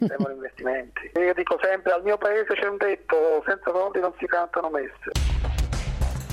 servono 0.07 0.33
investimenti. 0.33 1.11
Io 1.19 1.33
dico 1.33 1.59
sempre, 1.61 1.91
al 1.91 2.01
mio 2.03 2.17
paese 2.17 2.53
c'è 2.53 2.67
un 2.67 2.77
detto, 2.77 3.43
senza 3.45 3.69
soldi 3.71 3.99
non 3.99 4.13
si 4.17 4.25
cantano 4.25 4.69
messe. 4.69 5.11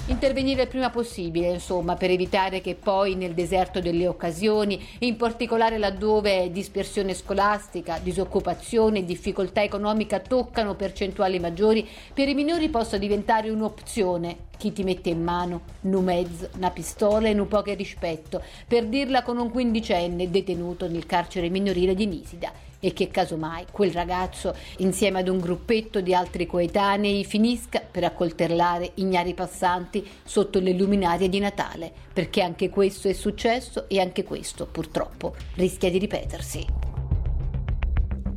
Intervenire 0.06 0.62
il 0.62 0.68
prima 0.68 0.90
possibile, 0.90 1.48
insomma, 1.48 1.96
per 1.96 2.10
evitare 2.10 2.60
che 2.60 2.74
poi 2.74 3.14
nel 3.14 3.32
deserto 3.32 3.80
delle 3.80 4.06
occasioni, 4.06 4.86
in 5.00 5.16
particolare 5.16 5.78
laddove 5.78 6.50
dispersione 6.50 7.14
scolastica, 7.14 7.98
disoccupazione 7.98 8.98
e 8.98 9.04
difficoltà 9.04 9.62
economica 9.62 10.20
toccano 10.20 10.74
percentuali 10.74 11.40
maggiori, 11.40 11.88
per 12.12 12.28
i 12.28 12.34
minori 12.34 12.68
possa 12.68 12.98
diventare 12.98 13.48
un'opzione. 13.48 14.52
Chi 14.56 14.72
ti 14.72 14.82
mette 14.82 15.10
in 15.10 15.22
mano 15.22 15.62
un 15.82 16.04
mezzo, 16.04 16.48
una 16.56 16.70
pistola 16.70 17.28
e 17.28 17.38
un 17.38 17.48
po' 17.48 17.62
che 17.62 17.74
rispetto, 17.74 18.42
per 18.66 18.86
dirla 18.86 19.22
con 19.22 19.38
un 19.38 19.50
quindicenne 19.50 20.30
detenuto 20.30 20.88
nel 20.88 21.06
carcere 21.06 21.48
minorile 21.48 21.94
di 21.94 22.06
Nisida 22.06 22.52
e 22.84 22.92
che 22.92 23.08
casomai 23.08 23.64
quel 23.70 23.92
ragazzo 23.92 24.54
insieme 24.78 25.20
ad 25.20 25.28
un 25.28 25.38
gruppetto 25.38 26.02
di 26.02 26.14
altri 26.14 26.46
coetanei 26.46 27.24
finisca 27.24 27.80
per 27.80 28.04
accoltellare 28.04 28.92
ignari 28.96 29.32
passanti 29.32 30.06
sotto 30.22 30.60
le 30.60 30.72
luminarie 30.72 31.30
di 31.30 31.38
Natale, 31.38 31.90
perché 32.12 32.42
anche 32.42 32.68
questo 32.68 33.08
è 33.08 33.14
successo 33.14 33.88
e 33.88 34.00
anche 34.00 34.22
questo 34.22 34.66
purtroppo 34.66 35.34
rischia 35.54 35.90
di 35.90 35.98
ripetersi. 35.98 36.66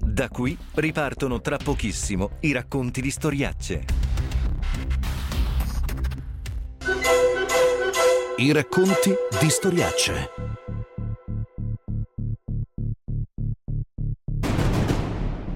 Da 0.01 0.29
qui 0.29 0.57
ripartono 0.75 1.41
tra 1.41 1.57
pochissimo 1.57 2.31
i 2.39 2.51
racconti 2.53 3.01
di 3.01 3.11
storiacce. 3.11 4.06
I 8.39 8.51
racconti 8.51 9.15
di 9.39 9.49
storiacce. 9.49 10.29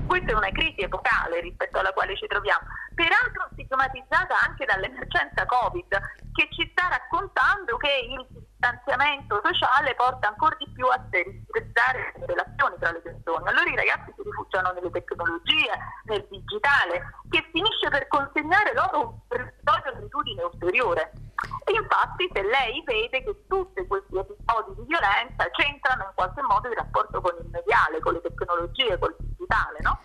questa 0.08 0.32
è 0.32 0.34
una 0.34 0.52
crisi 0.52 0.82
epocale 0.82 1.42
rispetto 1.42 1.80
alla 1.80 1.94
quale 1.94 2.16
ci 2.18 2.28
troviamo, 2.28 2.66
peraltro 2.94 3.48
stigmatizzata 3.54 4.36
anche 4.46 4.66
dall'emergenza 4.66 5.46
Covid, 5.46 5.88
che 6.34 6.48
ci 6.52 6.68
sta 6.72 6.88
raccontando 6.90 7.78
che 7.78 8.06
il 8.12 8.28
distanziamento 8.30 9.42
sociale 9.44 9.96
porta 9.96 10.28
ancora 10.28 10.56
di 10.60 10.70
più 10.74 10.86
a 10.88 11.02
stressare 11.08 12.14
le 12.18 12.26
relazioni 12.26 12.76
tra 12.80 12.92
le 12.92 13.00
persone. 13.00 13.50
Allora 13.50 13.70
i 13.70 13.76
ragazzi 13.76 14.14
si 14.16 14.22
rifugiano 14.24 14.72
nelle 14.72 14.92
tecnologie, 14.92 15.72
nel 16.06 16.28
digitale, 16.30 17.02
che 17.30 17.48
finisce 17.52 17.90
per 17.90 18.08
consegnare 18.08 18.74
loro 18.74 19.00
un 19.00 19.20
territorio 19.28 19.92
di 19.92 19.98
abitudine 19.98 20.44
ulteriore. 20.44 21.12
Se 22.32 22.42
lei 22.44 22.84
vede 22.86 23.24
che 23.24 23.48
tutti 23.48 23.86
questi 23.88 24.18
episodi 24.18 24.76
di 24.76 24.86
violenza 24.86 25.50
c'entrano 25.52 26.04
in 26.04 26.12
qualche 26.14 26.42
modo 26.44 26.68
il 26.68 26.76
rapporto 26.76 27.20
con 27.20 27.34
il 27.42 27.50
mediale, 27.50 28.00
con 28.00 28.14
le 28.14 28.22
tecnologie, 28.22 29.00
col 29.00 29.16
digitale, 29.18 29.80
no? 29.82 30.01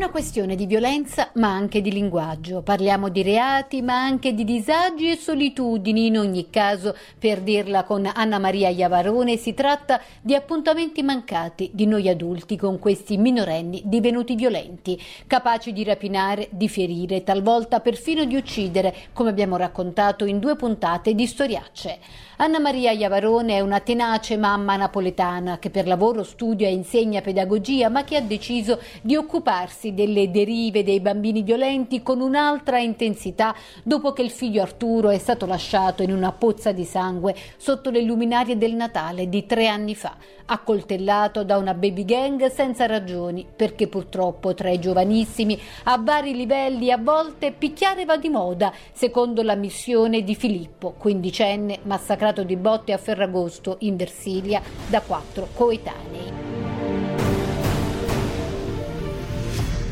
Una 0.00 0.08
questione 0.08 0.56
di 0.56 0.64
violenza 0.64 1.28
ma 1.34 1.48
anche 1.52 1.82
di 1.82 1.92
linguaggio. 1.92 2.62
Parliamo 2.62 3.10
di 3.10 3.22
reati 3.22 3.82
ma 3.82 4.02
anche 4.02 4.32
di 4.32 4.44
disagi 4.44 5.10
e 5.10 5.16
solitudini. 5.16 6.06
In 6.06 6.16
ogni 6.16 6.48
caso, 6.48 6.96
per 7.18 7.42
dirla 7.42 7.84
con 7.84 8.10
Anna 8.10 8.38
Maria 8.38 8.70
Iavarone, 8.70 9.36
si 9.36 9.52
tratta 9.52 10.00
di 10.22 10.34
appuntamenti 10.34 11.02
mancati 11.02 11.68
di 11.74 11.84
noi 11.84 12.08
adulti 12.08 12.56
con 12.56 12.78
questi 12.78 13.18
minorenni 13.18 13.82
divenuti 13.84 14.36
violenti, 14.36 14.98
capaci 15.26 15.70
di 15.74 15.84
rapinare, 15.84 16.48
di 16.50 16.70
ferire, 16.70 17.22
talvolta 17.22 17.80
perfino 17.80 18.24
di 18.24 18.36
uccidere, 18.36 18.94
come 19.12 19.28
abbiamo 19.28 19.58
raccontato 19.58 20.24
in 20.24 20.38
due 20.38 20.56
puntate 20.56 21.14
di 21.14 21.26
Storiacce. 21.26 21.98
Anna 22.42 22.58
Maria 22.58 22.90
Iavarone 22.92 23.56
è 23.56 23.60
una 23.60 23.80
tenace 23.80 24.38
mamma 24.38 24.74
napoletana 24.74 25.58
che 25.58 25.68
per 25.68 25.86
lavoro 25.86 26.22
studia 26.22 26.68
e 26.68 26.72
insegna 26.72 27.20
pedagogia, 27.20 27.90
ma 27.90 28.02
che 28.02 28.16
ha 28.16 28.22
deciso 28.22 28.80
di 29.02 29.14
occuparsi 29.14 29.92
delle 29.92 30.30
derive 30.30 30.82
dei 30.82 31.00
bambini 31.00 31.42
violenti 31.42 32.02
con 32.02 32.22
un'altra 32.22 32.78
intensità 32.78 33.54
dopo 33.82 34.14
che 34.14 34.22
il 34.22 34.30
figlio 34.30 34.62
Arturo 34.62 35.10
è 35.10 35.18
stato 35.18 35.44
lasciato 35.44 36.02
in 36.02 36.14
una 36.14 36.32
pozza 36.32 36.72
di 36.72 36.86
sangue 36.86 37.34
sotto 37.58 37.90
le 37.90 38.00
luminarie 38.00 38.56
del 38.56 38.72
Natale 38.72 39.28
di 39.28 39.44
tre 39.44 39.68
anni 39.68 39.94
fa, 39.94 40.16
accoltellato 40.46 41.44
da 41.44 41.58
una 41.58 41.74
baby 41.74 42.06
gang 42.06 42.46
senza 42.46 42.86
ragioni, 42.86 43.46
perché 43.54 43.86
purtroppo 43.86 44.54
tra 44.54 44.70
i 44.70 44.78
giovanissimi 44.80 45.60
a 45.84 45.98
vari 45.98 46.34
livelli 46.34 46.90
a 46.90 46.96
volte 46.96 47.52
picchiare 47.52 48.06
va 48.06 48.16
di 48.16 48.30
moda, 48.30 48.72
secondo 48.92 49.42
la 49.42 49.56
missione 49.56 50.24
di 50.24 50.34
Filippo, 50.34 50.94
quindicenne 50.96 51.80
massacrato 51.82 52.28
sparato 52.30 52.44
di 52.44 52.56
botte 52.56 52.92
a 52.92 52.98
Ferragosto 52.98 53.76
in 53.80 53.96
Versilia 53.96 54.62
da 54.88 55.00
quattro 55.00 55.48
coetanei. 55.52 56.49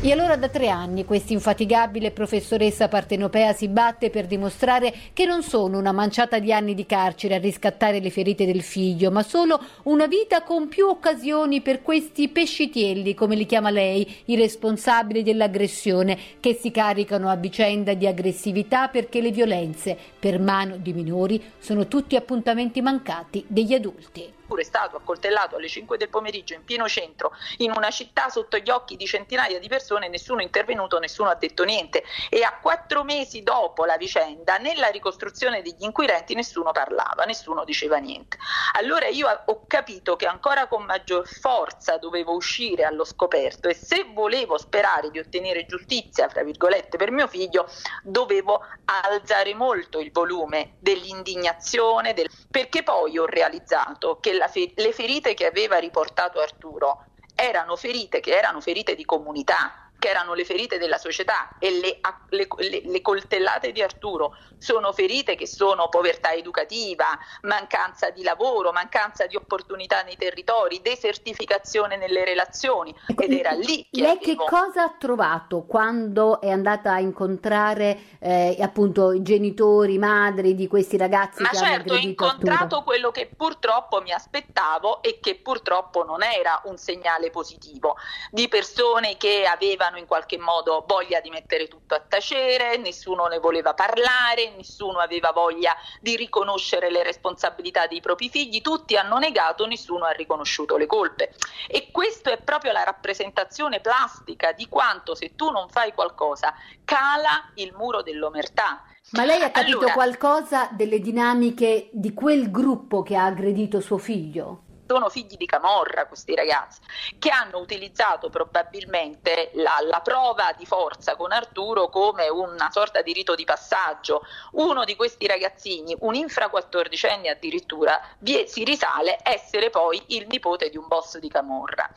E 0.01 0.13
allora 0.13 0.37
da 0.37 0.47
tre 0.47 0.69
anni 0.69 1.03
questa 1.03 1.33
infatigabile 1.33 2.11
professoressa 2.11 2.87
partenopea 2.87 3.51
si 3.51 3.67
batte 3.67 4.09
per 4.09 4.27
dimostrare 4.27 4.93
che 5.11 5.25
non 5.25 5.43
sono 5.43 5.77
una 5.77 5.91
manciata 5.91 6.39
di 6.39 6.53
anni 6.53 6.73
di 6.73 6.85
carcere 6.85 7.35
a 7.35 7.37
riscattare 7.37 7.99
le 7.99 8.09
ferite 8.09 8.45
del 8.45 8.61
figlio, 8.61 9.11
ma 9.11 9.23
solo 9.23 9.61
una 9.83 10.07
vita 10.07 10.41
con 10.43 10.69
più 10.69 10.87
occasioni 10.87 11.59
per 11.59 11.81
questi 11.81 12.29
pescitielli, 12.29 13.13
come 13.13 13.35
li 13.35 13.45
chiama 13.45 13.71
lei, 13.71 14.09
i 14.27 14.37
responsabili 14.37 15.21
dell'aggressione, 15.21 16.17
che 16.39 16.53
si 16.53 16.71
caricano 16.71 17.27
a 17.27 17.35
vicenda 17.35 17.93
di 17.93 18.07
aggressività 18.07 18.87
perché 18.87 19.19
le 19.19 19.31
violenze 19.31 19.97
per 20.17 20.39
mano 20.39 20.77
di 20.77 20.93
minori 20.93 21.43
sono 21.59 21.89
tutti 21.89 22.15
appuntamenti 22.15 22.81
mancati 22.81 23.43
degli 23.49 23.73
adulti 23.73 24.37
è 24.57 24.63
stato 24.63 24.97
accoltellato 24.97 25.55
alle 25.55 25.67
5 25.67 25.97
del 25.97 26.09
pomeriggio 26.09 26.53
in 26.53 26.63
pieno 26.63 26.87
centro, 26.87 27.31
in 27.57 27.71
una 27.75 27.91
città 27.91 28.29
sotto 28.29 28.57
gli 28.57 28.69
occhi 28.69 28.95
di 28.95 29.05
centinaia 29.05 29.59
di 29.59 29.67
persone, 29.67 30.07
nessuno 30.07 30.39
è 30.39 30.43
intervenuto, 30.43 30.99
nessuno 30.99 31.29
ha 31.29 31.35
detto 31.35 31.63
niente. 31.63 32.03
E 32.29 32.43
a 32.43 32.57
quattro 32.59 33.03
mesi 33.03 33.43
dopo 33.43 33.85
la 33.85 33.97
vicenda, 33.97 34.57
nella 34.57 34.87
ricostruzione 34.87 35.61
degli 35.61 35.83
inquirenti, 35.83 36.35
nessuno 36.35 36.71
parlava, 36.71 37.23
nessuno 37.25 37.63
diceva 37.63 37.97
niente. 37.97 38.37
Allora 38.73 39.07
io 39.07 39.27
ho 39.45 39.63
capito 39.67 40.15
che 40.15 40.25
ancora 40.25 40.67
con 40.67 40.83
maggior 40.83 41.27
forza 41.27 41.97
dovevo 41.97 42.33
uscire 42.33 42.83
allo 42.83 43.03
scoperto 43.03 43.67
e 43.67 43.73
se 43.73 44.05
volevo 44.13 44.57
sperare 44.57 45.09
di 45.09 45.19
ottenere 45.19 45.65
giustizia, 45.65 46.29
fra 46.29 46.43
virgolette, 46.43 46.97
per 46.97 47.11
mio 47.11 47.27
figlio, 47.27 47.67
dovevo 48.03 48.61
alzare 48.85 49.53
molto 49.53 49.99
il 49.99 50.11
volume 50.11 50.75
dell'indignazione, 50.79 52.13
del... 52.13 52.29
perché 52.49 52.83
poi 52.83 53.17
ho 53.17 53.25
realizzato 53.25 54.19
che 54.19 54.37
fe- 54.47 54.73
le 54.75 54.91
ferite 54.91 55.33
che 55.33 55.45
aveva 55.45 55.77
riportato 55.77 56.39
Arturo 56.39 57.03
erano 57.35 57.75
ferite 57.75 58.19
che 58.19 58.35
erano 58.35 58.59
ferite 58.59 58.95
di 58.95 59.05
comunità, 59.05 59.88
che 59.99 60.09
erano 60.09 60.33
le 60.33 60.45
ferite 60.45 60.79
della 60.79 60.97
società 60.97 61.49
e 61.59 61.71
le, 61.71 61.99
le, 62.29 62.47
le, 62.69 62.81
le, 62.85 63.01
coltellate 63.01 63.71
di 63.71 63.81
Arturo 63.81 64.35
sono 64.57 64.91
ferite 64.93 65.35
che 65.35 65.45
sono 65.45 65.89
povertà 65.89 66.31
educativa, 66.31 67.05
mancanza 67.41 68.09
di 68.09 68.23
lavoro, 68.23 68.71
mancanza 68.71 69.27
di 69.27 69.35
opportunità 69.35 70.01
nei 70.01 70.15
territori, 70.15 70.81
desertificazione 70.81 71.97
nelle 71.97 72.23
relazioni. 72.23 72.95
Ed 73.07 73.31
era 73.33 73.51
lì 73.51 73.87
che 73.91 74.01
Lei 74.01 74.17
avevo... 74.17 74.21
che 74.21 74.35
cosa 74.49 74.83
ha 74.83 74.95
trovato 74.97 75.63
quando 75.63 76.39
è 76.39 76.49
andata 76.49 76.93
a 76.93 76.99
incontrare 76.99 78.17
eh, 78.19 78.57
appunto 78.61 79.11
i 79.11 79.21
genitori, 79.21 79.97
madri 79.97 80.55
di 80.55 80.67
questi 80.67 80.95
ragazzi 80.97 81.41
Ma 81.41 81.51
certo, 81.51 81.93
ho 81.93 81.97
incontrato 81.97 82.63
Arturo? 82.63 82.83
quello 82.83 83.11
che 83.11 83.29
purtroppo 83.35 84.01
mi 84.01 84.13
aspettavo 84.13 85.01
e 85.01 85.19
che 85.21 85.35
purtroppo 85.35 86.05
non 86.05 86.23
era 86.23 86.61
un 86.65 86.77
segnale 86.77 87.29
positivo. 87.29 87.97
Di 88.31 88.47
persone 88.47 89.17
che 89.17 89.45
avevano 89.45 89.88
avevano 89.89 89.97
in 89.97 90.05
qualche 90.05 90.37
modo 90.37 90.83
voglia 90.87 91.19
di 91.19 91.29
mettere 91.29 91.67
tutto 91.67 91.95
a 91.95 91.99
tacere, 91.99 92.77
nessuno 92.77 93.25
ne 93.25 93.39
voleva 93.39 93.73
parlare, 93.73 94.53
nessuno 94.55 94.99
aveva 94.99 95.31
voglia 95.31 95.75
di 95.99 96.15
riconoscere 96.15 96.89
le 96.89 97.03
responsabilità 97.03 97.87
dei 97.87 97.99
propri 97.99 98.29
figli, 98.29 98.61
tutti 98.61 98.95
hanno 98.95 99.17
negato, 99.17 99.65
nessuno 99.65 100.05
ha 100.05 100.11
riconosciuto 100.11 100.77
le 100.77 100.85
colpe. 100.85 101.33
E 101.67 101.89
questa 101.91 102.31
è 102.31 102.37
proprio 102.37 102.71
la 102.71 102.83
rappresentazione 102.83 103.79
plastica 103.79 104.51
di 104.53 104.67
quanto 104.67 105.15
se 105.15 105.35
tu 105.35 105.49
non 105.49 105.69
fai 105.69 105.93
qualcosa 105.93 106.53
cala 106.85 107.51
il 107.55 107.73
muro 107.75 108.01
dell'omertà. 108.01 108.83
Ma 109.11 109.25
lei 109.25 109.41
ha 109.41 109.49
capito 109.49 109.79
allora, 109.79 109.93
qualcosa 109.93 110.69
delle 110.71 110.99
dinamiche 110.99 111.89
di 111.91 112.13
quel 112.13 112.51
gruppo 112.51 113.01
che 113.01 113.15
ha 113.15 113.25
aggredito 113.25 113.79
suo 113.79 113.97
figlio? 113.97 114.65
Sono 114.89 115.09
figli 115.09 115.37
di 115.37 115.45
Camorra 115.45 116.07
questi 116.07 116.33
ragazzi, 116.33 116.79
che 117.19 117.29
hanno 117.29 117.59
utilizzato 117.59 118.31
probabilmente 118.31 119.51
la, 119.53 119.77
la, 119.83 119.99
prova 119.99 120.51
di 120.57 120.65
forza 120.65 121.15
con 121.15 121.31
Arturo 121.31 121.89
come 121.89 122.27
una 122.27 122.71
sorta 122.71 123.03
di 123.03 123.13
rito 123.13 123.35
di 123.35 123.43
passaggio. 123.43 124.23
Uno 124.53 124.85
di 124.85 124.95
questi 124.95 125.27
ragazzini, 125.27 125.95
un 125.99 126.15
infra 126.15 126.49
14 126.49 127.05
anni 127.05 127.27
addirittura, 127.27 128.01
vi, 128.17 128.47
si 128.47 128.63
risale 128.63 129.19
essere 129.21 129.69
poi 129.69 130.01
il 130.07 130.25
nipote 130.27 130.69
di 130.69 130.77
un 130.77 130.87
boss 130.87 131.19
di 131.19 131.29
Camorra. 131.29 131.87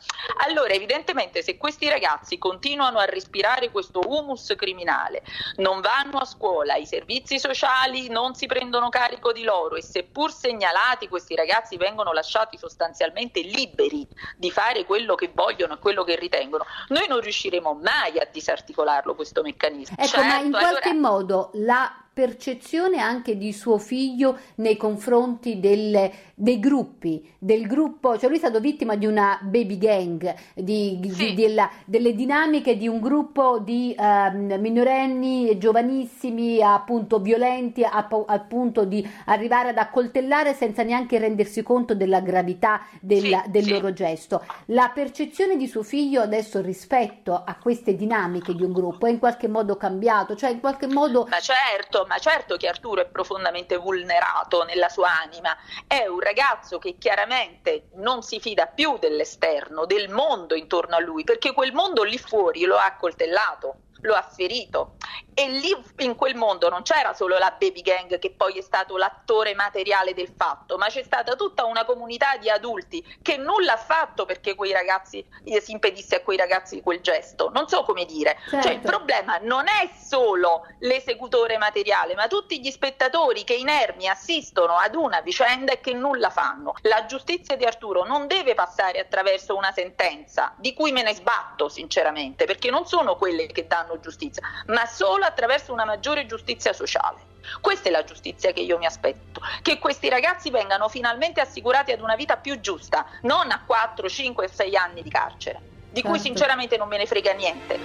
Allora 0.45 0.73
evidentemente 0.73 1.41
se 1.41 1.57
questi 1.57 1.89
ragazzi 1.89 2.37
continuano 2.37 2.99
a 2.99 3.05
respirare 3.05 3.71
questo 3.71 4.01
humus 4.05 4.53
criminale, 4.55 5.23
non 5.55 5.81
vanno 5.81 6.19
a 6.19 6.25
scuola, 6.25 6.75
i 6.75 6.85
servizi 6.85 7.39
sociali 7.39 8.09
non 8.09 8.35
si 8.35 8.45
prendono 8.45 8.89
carico 8.89 9.31
di 9.31 9.41
loro 9.41 9.77
e 9.77 9.81
seppur 9.81 10.31
segnalati 10.31 11.07
questi 11.07 11.33
ragazzi 11.33 11.75
vengono 11.75 12.13
lasciati 12.13 12.55
sostanzialmente 12.55 12.81
sostanzialmente 12.83 13.41
liberi 13.41 14.05
di 14.35 14.51
fare 14.51 14.83
quello 14.85 15.15
che 15.15 15.31
vogliono 15.33 15.75
e 15.75 15.79
quello 15.79 16.03
che 16.03 16.15
ritengono, 16.15 16.65
noi 16.89 17.07
non 17.07 17.21
riusciremo 17.21 17.73
mai 17.81 18.19
a 18.19 18.27
disarticolarlo 18.29 19.15
questo 19.15 19.41
meccanismo. 19.41 19.95
Ecco, 19.97 20.07
certo, 20.07 20.27
ma 20.27 20.39
in 20.39 20.51
qualche 20.51 20.89
allora... 20.89 21.09
modo 21.09 21.49
la 21.53 22.02
percezione 22.13 22.99
anche 22.99 23.37
di 23.37 23.51
suo 23.51 23.79
figlio 23.79 24.37
nei 24.55 24.77
confronti 24.77 25.59
delle, 25.59 26.11
dei 26.35 26.59
gruppi, 26.59 27.27
del 27.39 27.65
gruppo, 27.65 28.17
cioè 28.17 28.27
lui 28.27 28.37
è 28.37 28.41
stato 28.41 28.59
vittima 28.59 28.95
di 28.95 29.07
una 29.07 29.39
baby 29.41 29.77
gang, 29.79 30.33
di, 30.53 30.99
sì. 31.11 31.33
di, 31.33 31.33
della, 31.33 31.69
delle 31.85 32.13
dinamiche 32.13 32.77
di 32.77 32.87
un 32.87 32.99
gruppo 32.99 33.59
di 33.59 33.95
uh, 33.97 34.57
minorenni 34.59 35.57
giovanissimi, 35.57 36.61
appunto 36.61 37.19
violenti, 37.19 37.83
a, 37.83 38.07
al 38.27 38.45
punto 38.45 38.85
di 38.85 39.07
arrivare 39.25 39.69
ad 39.69 39.77
accoltellare 39.77 40.53
senza 40.53 40.83
neanche 40.83 41.17
rendersi 41.17 41.63
conto 41.63 41.95
della 41.95 42.21
gravità 42.21 42.85
del, 43.01 43.21
sì, 43.21 43.41
del 43.47 43.63
sì. 43.63 43.69
loro 43.71 43.91
gesto. 43.91 44.45
La 44.67 44.91
percezione 44.93 45.57
di 45.57 45.67
suo 45.67 45.81
figlio 45.81 46.21
adesso 46.21 46.61
rispetto 46.61 47.33
a 47.33 47.57
queste 47.59 47.95
dinamiche 47.95 48.53
di 48.53 48.63
un 48.63 48.71
gruppo 48.71 49.07
è 49.07 49.09
in 49.09 49.17
qualche 49.19 49.47
modo 49.47 49.77
cambiato, 49.77 50.35
cioè 50.35 50.51
in 50.51 50.59
qualche 50.59 50.87
modo... 50.87 51.25
Ma 51.29 51.39
certo, 51.39 52.02
ma 52.05 52.17
certo 52.17 52.57
che 52.57 52.67
Arturo 52.67 53.01
è 53.01 53.05
profondamente 53.05 53.77
vulnerato 53.77 54.63
nella 54.63 54.89
sua 54.89 55.09
anima, 55.21 55.55
è 55.87 56.05
un 56.05 56.19
ragazzo 56.19 56.79
che 56.79 56.97
chiaramente 56.97 57.89
non 57.95 58.21
si 58.21 58.39
fida 58.39 58.67
più 58.67 58.97
dell'esterno, 58.97 59.85
del 59.85 60.09
mondo 60.09 60.55
intorno 60.55 60.95
a 60.95 60.99
lui, 60.99 61.23
perché 61.23 61.53
quel 61.53 61.73
mondo 61.73 62.03
lì 62.03 62.17
fuori 62.17 62.65
lo 62.65 62.77
ha 62.77 62.85
accoltellato 62.85 63.77
lo 64.03 64.15
ha 64.15 64.21
ferito. 64.21 64.95
E 65.33 65.49
lì 65.49 65.75
in 65.99 66.15
quel 66.15 66.35
mondo 66.35 66.69
non 66.69 66.83
c'era 66.83 67.13
solo 67.13 67.37
la 67.37 67.55
baby 67.57 67.81
gang 67.81 68.19
che 68.19 68.31
poi 68.31 68.57
è 68.57 68.61
stato 68.61 68.97
l'attore 68.97 69.55
materiale 69.55 70.13
del 70.13 70.31
fatto, 70.35 70.77
ma 70.77 70.87
c'è 70.87 71.03
stata 71.03 71.35
tutta 71.35 71.65
una 71.65 71.85
comunità 71.85 72.37
di 72.37 72.49
adulti 72.49 73.03
che 73.21 73.37
nulla 73.37 73.73
ha 73.73 73.77
fatto 73.77 74.25
perché 74.25 74.55
quei 74.55 74.71
ragazzi 74.71 75.25
eh, 75.43 75.61
si 75.61 75.71
impedisse 75.71 76.15
a 76.15 76.21
quei 76.21 76.37
ragazzi 76.37 76.81
quel 76.81 77.01
gesto. 77.01 77.49
Non 77.53 77.67
so 77.67 77.83
come 77.83 78.05
dire. 78.05 78.37
Certo. 78.49 78.61
Cioè, 78.61 78.73
il 78.73 78.81
certo. 78.81 78.87
problema 78.87 79.37
non 79.41 79.67
è 79.67 79.89
solo 79.99 80.65
l'esecutore 80.79 81.57
materiale, 81.57 82.15
ma 82.15 82.27
tutti 82.27 82.59
gli 82.59 82.71
spettatori 82.71 83.43
che 83.43 83.53
inermi 83.53 84.07
assistono 84.07 84.77
ad 84.77 84.95
una 84.95 85.21
vicenda 85.21 85.73
e 85.73 85.79
che 85.79 85.93
nulla 85.93 86.29
fanno. 86.29 86.75
La 86.81 87.05
giustizia 87.05 87.55
di 87.55 87.65
Arturo 87.65 88.03
non 88.03 88.27
deve 88.27 88.53
passare 88.53 88.99
attraverso 88.99 89.55
una 89.55 89.71
sentenza, 89.71 90.53
di 90.57 90.73
cui 90.73 90.91
me 90.91 91.03
ne 91.03 91.13
sbatto 91.13 91.69
sinceramente, 91.69 92.45
perché 92.45 92.69
non 92.69 92.85
sono 92.85 93.15
quelle 93.15 93.47
che 93.47 93.67
danno 93.67 93.99
giustizia, 93.99 94.43
ma 94.67 94.85
solo 94.85 95.22
attraverso 95.25 95.73
una 95.73 95.85
maggiore 95.85 96.25
giustizia 96.25 96.73
sociale. 96.73 97.31
Questa 97.59 97.89
è 97.89 97.91
la 97.91 98.03
giustizia 98.03 98.51
che 98.51 98.61
io 98.61 98.77
mi 98.77 98.85
aspetto, 98.85 99.41
che 99.61 99.79
questi 99.79 100.09
ragazzi 100.09 100.49
vengano 100.49 100.87
finalmente 100.87 101.41
assicurati 101.41 101.91
ad 101.91 102.01
una 102.01 102.15
vita 102.15 102.37
più 102.37 102.59
giusta, 102.59 103.05
non 103.21 103.51
a 103.51 103.63
4, 103.65 104.07
5 104.07 104.47
6 104.47 104.75
anni 104.75 105.01
di 105.01 105.09
carcere, 105.09 105.61
di 105.89 106.01
certo. 106.01 106.09
cui 106.09 106.19
sinceramente 106.19 106.77
non 106.77 106.87
me 106.87 106.97
ne 106.97 107.05
frega 107.05 107.33
niente. 107.33 107.79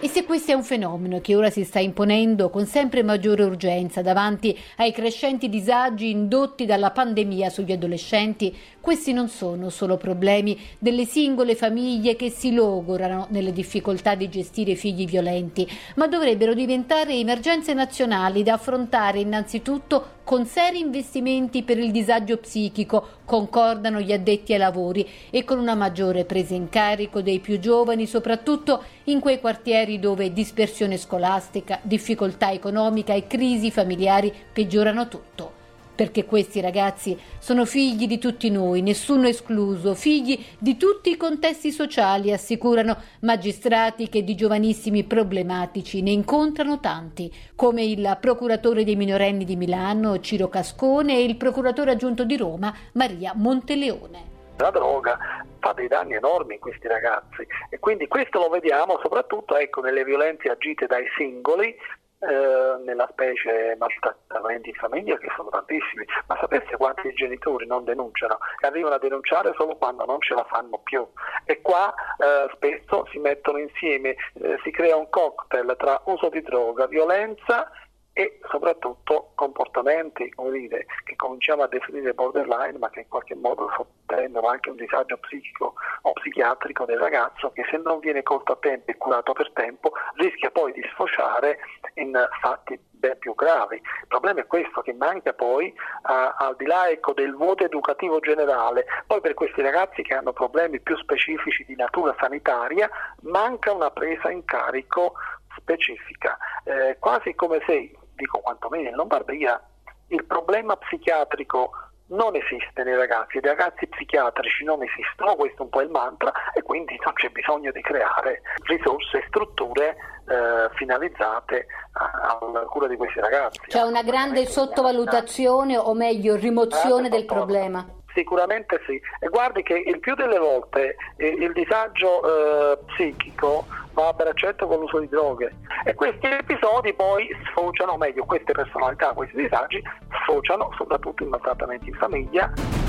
E 0.00 0.06
se 0.06 0.24
questo 0.24 0.52
è 0.52 0.54
un 0.54 0.62
fenomeno 0.62 1.20
che 1.20 1.34
ora 1.34 1.50
si 1.50 1.64
sta 1.64 1.80
imponendo 1.80 2.50
con 2.50 2.66
sempre 2.66 3.02
maggiore 3.02 3.42
urgenza 3.42 4.00
davanti 4.00 4.56
ai 4.76 4.92
crescenti 4.92 5.48
disagi 5.48 6.08
indotti 6.08 6.66
dalla 6.66 6.92
pandemia 6.92 7.50
sugli 7.50 7.72
adolescenti, 7.72 8.56
questi 8.80 9.12
non 9.12 9.28
sono 9.28 9.70
solo 9.70 9.96
problemi 9.96 10.56
delle 10.78 11.04
singole 11.04 11.56
famiglie 11.56 12.14
che 12.14 12.30
si 12.30 12.54
logorano 12.54 13.26
nelle 13.30 13.52
difficoltà 13.52 14.14
di 14.14 14.28
gestire 14.28 14.76
figli 14.76 15.04
violenti, 15.04 15.68
ma 15.96 16.06
dovrebbero 16.06 16.54
diventare 16.54 17.14
emergenze 17.14 17.74
nazionali 17.74 18.44
da 18.44 18.52
affrontare 18.52 19.18
innanzitutto 19.18 20.16
con 20.22 20.44
seri 20.44 20.78
investimenti 20.78 21.62
per 21.62 21.78
il 21.78 21.90
disagio 21.90 22.36
psichico, 22.36 23.06
concordano 23.24 23.98
gli 23.98 24.12
addetti 24.12 24.52
ai 24.52 24.58
lavori, 24.58 25.08
e 25.30 25.42
con 25.42 25.58
una 25.58 25.74
maggiore 25.74 26.26
presa 26.26 26.54
in 26.54 26.68
carico 26.68 27.22
dei 27.22 27.40
più 27.40 27.58
giovani, 27.58 28.06
soprattutto 28.06 28.84
in 29.10 29.20
quei 29.20 29.40
quartieri 29.40 29.98
dove 29.98 30.32
dispersione 30.32 30.96
scolastica, 30.96 31.78
difficoltà 31.82 32.52
economica 32.52 33.14
e 33.14 33.26
crisi 33.26 33.70
familiari 33.70 34.32
peggiorano 34.52 35.08
tutto 35.08 35.56
perché 35.98 36.24
questi 36.26 36.60
ragazzi 36.60 37.18
sono 37.40 37.64
figli 37.64 38.06
di 38.06 38.18
tutti 38.18 38.50
noi, 38.50 38.82
nessuno 38.82 39.26
escluso, 39.26 39.96
figli 39.96 40.38
di 40.56 40.76
tutti 40.76 41.10
i 41.10 41.16
contesti 41.16 41.72
sociali, 41.72 42.32
assicurano 42.32 42.96
magistrati 43.22 44.08
che 44.08 44.22
di 44.22 44.36
giovanissimi 44.36 45.02
problematici 45.02 46.00
ne 46.00 46.12
incontrano 46.12 46.78
tanti, 46.78 47.32
come 47.56 47.82
il 47.82 48.16
procuratore 48.20 48.84
dei 48.84 48.94
minorenni 48.94 49.44
di 49.44 49.56
Milano 49.56 50.20
Ciro 50.20 50.48
Cascone 50.48 51.16
e 51.16 51.24
il 51.24 51.34
procuratore 51.34 51.90
aggiunto 51.90 52.22
di 52.22 52.36
Roma 52.36 52.72
Maria 52.92 53.32
Monteleone. 53.34 54.27
La 54.58 54.70
droga 54.70 55.18
fa 55.60 55.72
dei 55.72 55.88
danni 55.88 56.14
enormi 56.14 56.54
in 56.54 56.60
questi 56.60 56.86
ragazzi. 56.86 57.46
E 57.70 57.78
quindi 57.78 58.06
questo 58.08 58.38
lo 58.38 58.48
vediamo 58.48 58.98
soprattutto 59.00 59.56
ecco, 59.56 59.80
nelle 59.80 60.04
violenze 60.04 60.48
agite 60.48 60.86
dai 60.86 61.06
singoli 61.16 61.76
eh, 62.20 62.82
nella 62.84 63.08
specie 63.12 63.76
maltrattamenti 63.78 64.70
in 64.70 64.74
famiglia 64.74 65.16
che 65.18 65.28
sono 65.36 65.50
tantissimi, 65.50 66.04
ma 66.26 66.36
sapesse 66.40 66.76
quanti 66.76 67.12
genitori 67.12 67.66
non 67.66 67.84
denunciano? 67.84 68.38
E 68.60 68.66
arrivano 68.66 68.96
a 68.96 68.98
denunciare 68.98 69.52
solo 69.56 69.76
quando 69.76 70.04
non 70.04 70.20
ce 70.20 70.34
la 70.34 70.44
fanno 70.50 70.80
più. 70.82 71.06
E 71.44 71.60
qua 71.62 71.94
eh, 72.18 72.50
spesso 72.54 73.06
si 73.12 73.18
mettono 73.18 73.58
insieme, 73.58 74.16
eh, 74.42 74.58
si 74.64 74.72
crea 74.72 74.96
un 74.96 75.08
cocktail 75.08 75.76
tra 75.78 76.00
uso 76.06 76.28
di 76.28 76.42
droga, 76.42 76.86
violenza 76.86 77.70
e 78.18 78.40
soprattutto 78.50 79.30
comportamenti 79.36 80.34
dire, 80.50 80.86
che 81.04 81.14
cominciamo 81.14 81.62
a 81.62 81.68
definire 81.68 82.14
borderline 82.14 82.76
ma 82.76 82.90
che 82.90 83.02
in 83.02 83.08
qualche 83.08 83.36
modo 83.36 83.70
sottendono 83.76 84.48
anche 84.48 84.70
un 84.70 84.76
disagio 84.76 85.18
psichico 85.18 85.74
o 86.02 86.12
psichiatrico 86.14 86.84
del 86.84 86.98
ragazzo 86.98 87.52
che 87.52 87.64
se 87.70 87.76
non 87.76 88.00
viene 88.00 88.24
colto 88.24 88.54
a 88.54 88.56
tempo 88.56 88.90
e 88.90 88.96
curato 88.96 89.32
per 89.34 89.52
tempo 89.52 89.92
rischia 90.14 90.50
poi 90.50 90.72
di 90.72 90.82
sfociare 90.90 91.58
in 91.94 92.12
fatti 92.40 92.76
ben 92.90 93.16
più 93.20 93.36
gravi. 93.36 93.76
Il 93.76 94.08
problema 94.08 94.40
è 94.40 94.46
questo, 94.48 94.80
che 94.80 94.92
manca 94.92 95.32
poi, 95.32 95.72
uh, 95.72 96.34
al 96.38 96.56
di 96.56 96.66
là 96.66 96.88
ecco, 96.88 97.12
del 97.12 97.36
vuoto 97.36 97.62
educativo 97.62 98.18
generale, 98.18 98.84
poi 99.06 99.20
per 99.20 99.34
questi 99.34 99.62
ragazzi 99.62 100.02
che 100.02 100.14
hanno 100.14 100.32
problemi 100.32 100.80
più 100.80 100.96
specifici 100.96 101.64
di 101.64 101.76
natura 101.76 102.16
sanitaria, 102.18 102.90
manca 103.20 103.72
una 103.72 103.92
presa 103.92 104.32
in 104.32 104.44
carico 104.44 105.12
specifica, 105.56 106.36
eh, 106.64 106.96
quasi 106.98 107.34
come 107.34 107.62
se 107.66 107.97
dico 108.18 108.40
quantomeno 108.40 108.88
in 108.88 108.96
Lombardia, 108.96 109.62
il 110.08 110.24
problema 110.24 110.76
psichiatrico 110.76 111.70
non 112.08 112.34
esiste 112.36 112.82
nei 112.84 112.96
ragazzi, 112.96 113.36
i 113.36 113.40
ragazzi 113.40 113.86
psichiatrici 113.86 114.64
non 114.64 114.82
esistono, 114.82 115.36
questo 115.36 115.58
è 115.58 115.62
un 115.64 115.68
po' 115.68 115.82
il 115.82 115.90
mantra 115.90 116.32
e 116.54 116.62
quindi 116.62 116.98
non 117.04 117.12
c'è 117.14 117.28
bisogno 117.28 117.70
di 117.70 117.82
creare 117.82 118.40
risorse 118.64 119.18
e 119.18 119.24
strutture 119.28 119.96
eh, 120.26 120.70
finalizzate 120.74 121.66
alla 121.92 122.62
cura 122.62 122.86
di 122.86 122.96
questi 122.96 123.20
ragazzi. 123.20 123.60
C'è 123.66 123.82
una 123.82 124.02
grande 124.02 124.46
sottovalutazione 124.46 125.76
o 125.76 125.92
meglio 125.94 126.36
rimozione 126.36 127.08
del 127.08 127.26
problema. 127.26 127.97
Sicuramente 128.14 128.80
sì, 128.86 129.00
e 129.20 129.28
guardi 129.28 129.62
che 129.62 129.74
il 129.74 130.00
più 130.00 130.14
delle 130.14 130.38
volte 130.38 130.96
il, 131.18 131.42
il 131.42 131.52
disagio 131.52 132.72
eh, 132.72 132.78
psichico 132.86 133.66
va 133.92 134.08
a 134.08 134.12
braccetto 134.12 134.66
con 134.66 134.80
l'uso 134.80 134.98
di 134.98 135.08
droghe 135.08 135.54
e 135.84 135.94
questi 135.94 136.26
episodi 136.26 136.94
poi 136.94 137.28
sfociano, 137.50 137.92
o 137.92 137.96
meglio 137.96 138.24
queste 138.24 138.52
personalità, 138.52 139.12
questi 139.12 139.36
disagi 139.36 139.82
sfociano 140.22 140.70
soprattutto 140.76 141.22
in 141.22 141.28
maltrattamenti 141.28 141.88
in 141.88 141.94
famiglia. 141.94 142.87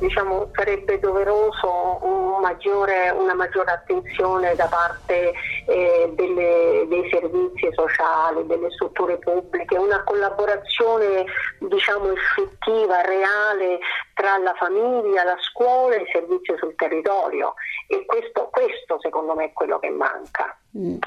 Diciamo, 0.00 0.48
sarebbe 0.54 0.98
doveroso 0.98 1.98
un 2.02 2.40
maggiore, 2.40 3.10
una 3.10 3.34
maggiore 3.34 3.70
attenzione 3.70 4.54
da 4.56 4.66
parte 4.66 5.32
eh, 5.66 6.12
delle, 6.14 6.86
dei 6.88 7.08
servizi 7.10 7.68
sociali, 7.72 8.46
delle 8.46 8.70
strutture 8.70 9.18
pubbliche, 9.18 9.76
una 9.76 10.02
collaborazione 10.02 11.24
diciamo, 11.58 12.10
effettiva, 12.12 13.02
reale 13.02 13.78
tra 14.20 14.36
la 14.36 14.52
famiglia, 14.52 15.24
la 15.24 15.38
scuola 15.40 15.94
e 15.94 16.02
i 16.02 16.10
servizi 16.12 16.54
sul 16.58 16.74
territorio 16.74 17.54
e 17.86 18.04
questo, 18.04 18.50
questo 18.52 18.98
secondo 19.00 19.34
me 19.34 19.46
è 19.46 19.52
quello 19.54 19.78
che 19.78 19.88
manca. 19.88 20.54
Mm. 20.78 20.98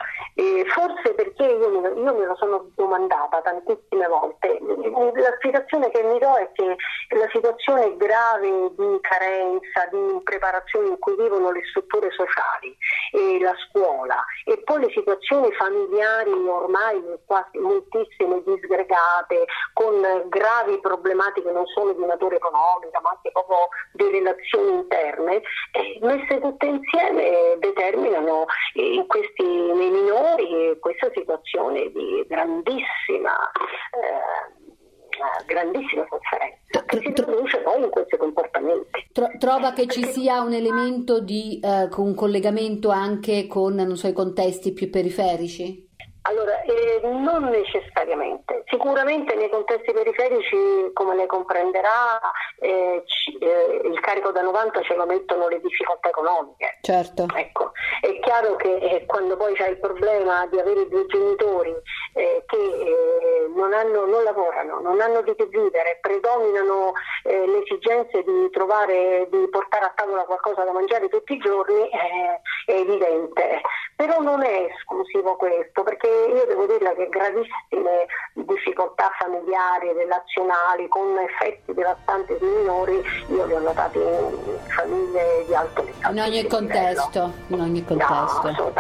forse 0.66 1.14
perché 1.14 1.46
io 1.46 1.80
me, 1.80 1.88
io 1.88 2.14
me, 2.14 2.26
lo, 2.26 2.36
sono 2.36 2.70
domandata 2.76 3.42
tantissime 3.42 4.08
volte, 4.08 4.60
la 4.60 5.32
spiegazione 5.38 5.90
che 5.90 6.04
mi 6.04 6.20
do 6.20 6.36
è 6.36 6.52
che 6.52 6.76
la 7.16 7.30
situazione 7.32 7.96
grave 7.96 8.72
di 8.76 8.98
carenza, 9.00 9.88
di 9.90 9.98
impreparazione 10.12 10.90
in 10.90 11.00
cui 11.00 11.16
vivono 11.16 11.52
le 11.52 11.62
strutture 11.70 12.10
sociali 12.12 12.76
e 13.14 13.40
la 13.40 13.54
scuola 13.70 14.22
e 14.44 14.62
poi 14.66 14.82
le 14.82 14.92
situazioni 14.92 15.50
familiari 15.54 16.32
ormai 16.32 17.02
quasi 17.26 17.58
moltissime 17.58 18.44
disgregate 18.44 19.46
con 19.72 19.96
gravi 20.28 20.78
problematiche 20.82 21.52
non 21.52 21.66
solo 21.68 21.94
di 21.94 22.04
natura 22.04 22.36
economica 22.36 23.00
ma 23.04 23.12
anche 23.12 23.30
proprio 23.32 23.68
di 23.92 24.10
relazioni 24.10 24.72
interne, 24.72 25.42
eh, 25.74 26.00
messe 26.02 26.40
tutte 26.40 26.66
insieme 26.66 27.58
determinano 27.60 28.46
in 28.76 29.06
questi 29.06 29.44
nei 29.44 29.92
minori 29.92 30.80
questa 30.80 31.12
situazione 31.14 31.92
di 31.92 32.26
grandissima, 32.28 33.52
eh, 33.92 35.46
grandissima 35.46 36.08
sofferenza 36.10 36.62
che 36.86 37.00
si 37.00 37.14
traduce 37.14 37.58
poi 37.60 37.84
in 37.84 37.90
questi 37.90 38.18
comportamenti. 38.18 39.10
Trova 39.38 39.74
che 39.74 39.88
ci 39.88 40.04
sia 40.06 40.42
un 40.42 40.54
elemento 40.54 41.20
di 41.20 41.60
eh, 41.62 41.90
un 41.98 42.16
collegamento 42.16 42.90
anche 42.90 43.48
con 43.48 43.96
so, 43.96 44.08
i 44.08 44.14
contesti 44.14 44.74
più 44.74 44.90
periferici? 44.90 45.83
Allora, 46.26 46.62
eh, 46.62 47.02
non 47.04 47.44
necessariamente. 47.50 48.64
Sicuramente 48.68 49.36
nei 49.36 49.50
contesti 49.50 49.92
periferici, 49.92 50.92
come 50.94 51.16
lei 51.16 51.28
comprenderà, 51.28 52.20
eh, 52.60 53.04
c- 53.06 53.44
eh, 53.44 53.82
il 53.84 54.00
carico 54.00 54.32
da 54.32 54.42
90 54.42 54.82
ce 54.84 54.96
lo 54.96 55.06
mettono 55.06 55.50
le 55.50 55.60
difficoltà 55.60 56.10
economiche. 56.10 56.78
Certo. 56.82 57.26
Ecco, 57.36 57.72
è 58.00 58.20
chiaro 58.22 58.56
che 58.56 58.74
eh, 58.74 59.06
quando 59.06 59.36
poi 59.36 59.54
c'è 59.56 59.68
il 59.68 59.80
problema 59.80 60.46
di 60.48 60.60
avere 60.60 60.88
due 60.88 61.06
genitori 61.08 61.76
eh, 62.14 62.44
che 62.48 62.58
eh, 62.58 63.52
non, 63.54 63.74
hanno, 63.74 64.06
non, 64.06 64.24
lavorano, 64.24 64.80
non 64.80 65.02
hanno 65.02 65.22
di 65.24 65.36
che 65.36 65.46
vivere, 65.48 65.98
predominano 66.00 66.94
le 67.24 67.64
esigenze 67.64 68.24
di 68.24 68.50
trovare, 68.52 69.28
di 69.30 69.48
portare 69.50 69.86
a 69.86 69.94
tavola 69.96 70.24
qualcosa 70.24 70.64
da 70.64 70.72
mangiare 70.72 71.08
tutti 71.10 71.34
i 71.34 71.38
giorni, 71.38 71.90
è 71.90 72.72
evidente. 72.72 73.62
Però 74.04 74.20
non 74.20 74.44
è 74.44 74.68
esclusivo 74.70 75.38
questo, 75.38 75.82
perché 75.82 76.10
io 76.10 76.46
devo 76.46 76.66
dire 76.66 76.94
che 76.94 77.08
gravissime 77.08 78.06
difficoltà 78.34 79.10
familiari, 79.18 79.94
relazionali, 79.94 80.90
con 80.90 81.18
effetti 81.20 81.74
devastanti 81.74 82.36
sui 82.38 82.50
minori, 82.50 83.02
io 83.30 83.46
li 83.46 83.54
ho 83.54 83.60
notati 83.60 84.00
in 84.00 84.60
famiglie 84.68 85.46
di 85.46 85.56
alto 85.56 85.84
livello. 85.84 86.12
In 86.12 86.20
ogni 86.20 86.48
contesto, 86.48 87.32
in 87.48 87.62
ogni 87.62 87.86
contesto. 87.86 88.52
No, 88.52 88.74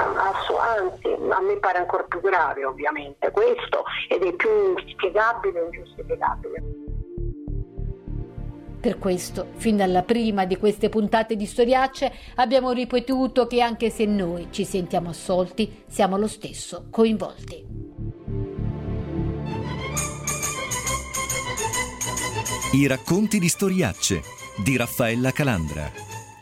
anzi, 0.60 1.08
a 1.08 1.40
me 1.40 1.56
pare 1.56 1.78
ancora 1.78 2.04
più 2.04 2.20
grave 2.20 2.66
ovviamente 2.66 3.32
questo 3.32 3.86
ed 4.10 4.24
è 4.24 4.34
più 4.34 4.76
inspiegabile 4.76 5.58
e 5.58 5.64
ingiustificabile. 5.64 6.83
Per 8.84 9.00
questo, 9.00 9.48
fin 9.56 9.78
dalla 9.78 10.02
prima 10.02 10.44
di 10.44 10.58
queste 10.58 10.90
puntate 10.90 11.38
di 11.38 11.46
Storiacce, 11.46 12.12
abbiamo 12.36 12.74
ripetuto 12.74 13.48
che 13.48 13.62
anche 13.62 13.90
se 13.90 14.04
noi 14.04 14.48
ci 14.50 14.66
sentiamo 14.66 15.08
assolti, 15.08 15.84
siamo 15.88 16.18
lo 16.18 16.28
stesso 16.28 16.88
coinvolti. 16.90 17.66
I 22.74 22.88
racconti 22.88 23.40
di 23.40 23.48
Storiacce 23.48 24.22
di 24.62 24.76
Raffaella 24.76 25.32
Calandra. 25.32 25.90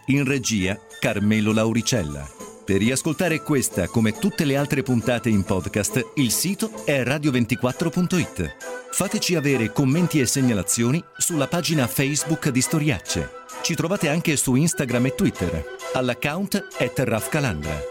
In 0.08 0.26
regia 0.26 0.80
Carmelo 1.00 1.54
Lauricella. 1.54 2.41
Per 2.72 2.80
riascoltare 2.80 3.42
questa 3.42 3.88
come 3.88 4.14
tutte 4.14 4.46
le 4.46 4.56
altre 4.56 4.82
puntate 4.82 5.28
in 5.28 5.44
podcast, 5.44 6.12
il 6.16 6.32
sito 6.32 6.86
è 6.86 7.04
radio24.it. 7.04 8.56
Fateci 8.92 9.36
avere 9.36 9.74
commenti 9.74 10.22
e 10.22 10.26
segnalazioni 10.26 11.04
sulla 11.18 11.48
pagina 11.48 11.86
Facebook 11.86 12.48
di 12.48 12.62
Storiacce. 12.62 13.30
Ci 13.62 13.76
trovate 13.76 14.08
anche 14.08 14.38
su 14.38 14.56
Instagram 14.56 15.08
e 15.08 15.16
Twitter, 15.16 15.66
all'account 15.92 16.66
at 16.78 16.98
Raf 17.00 17.28
Calandra. 17.28 17.91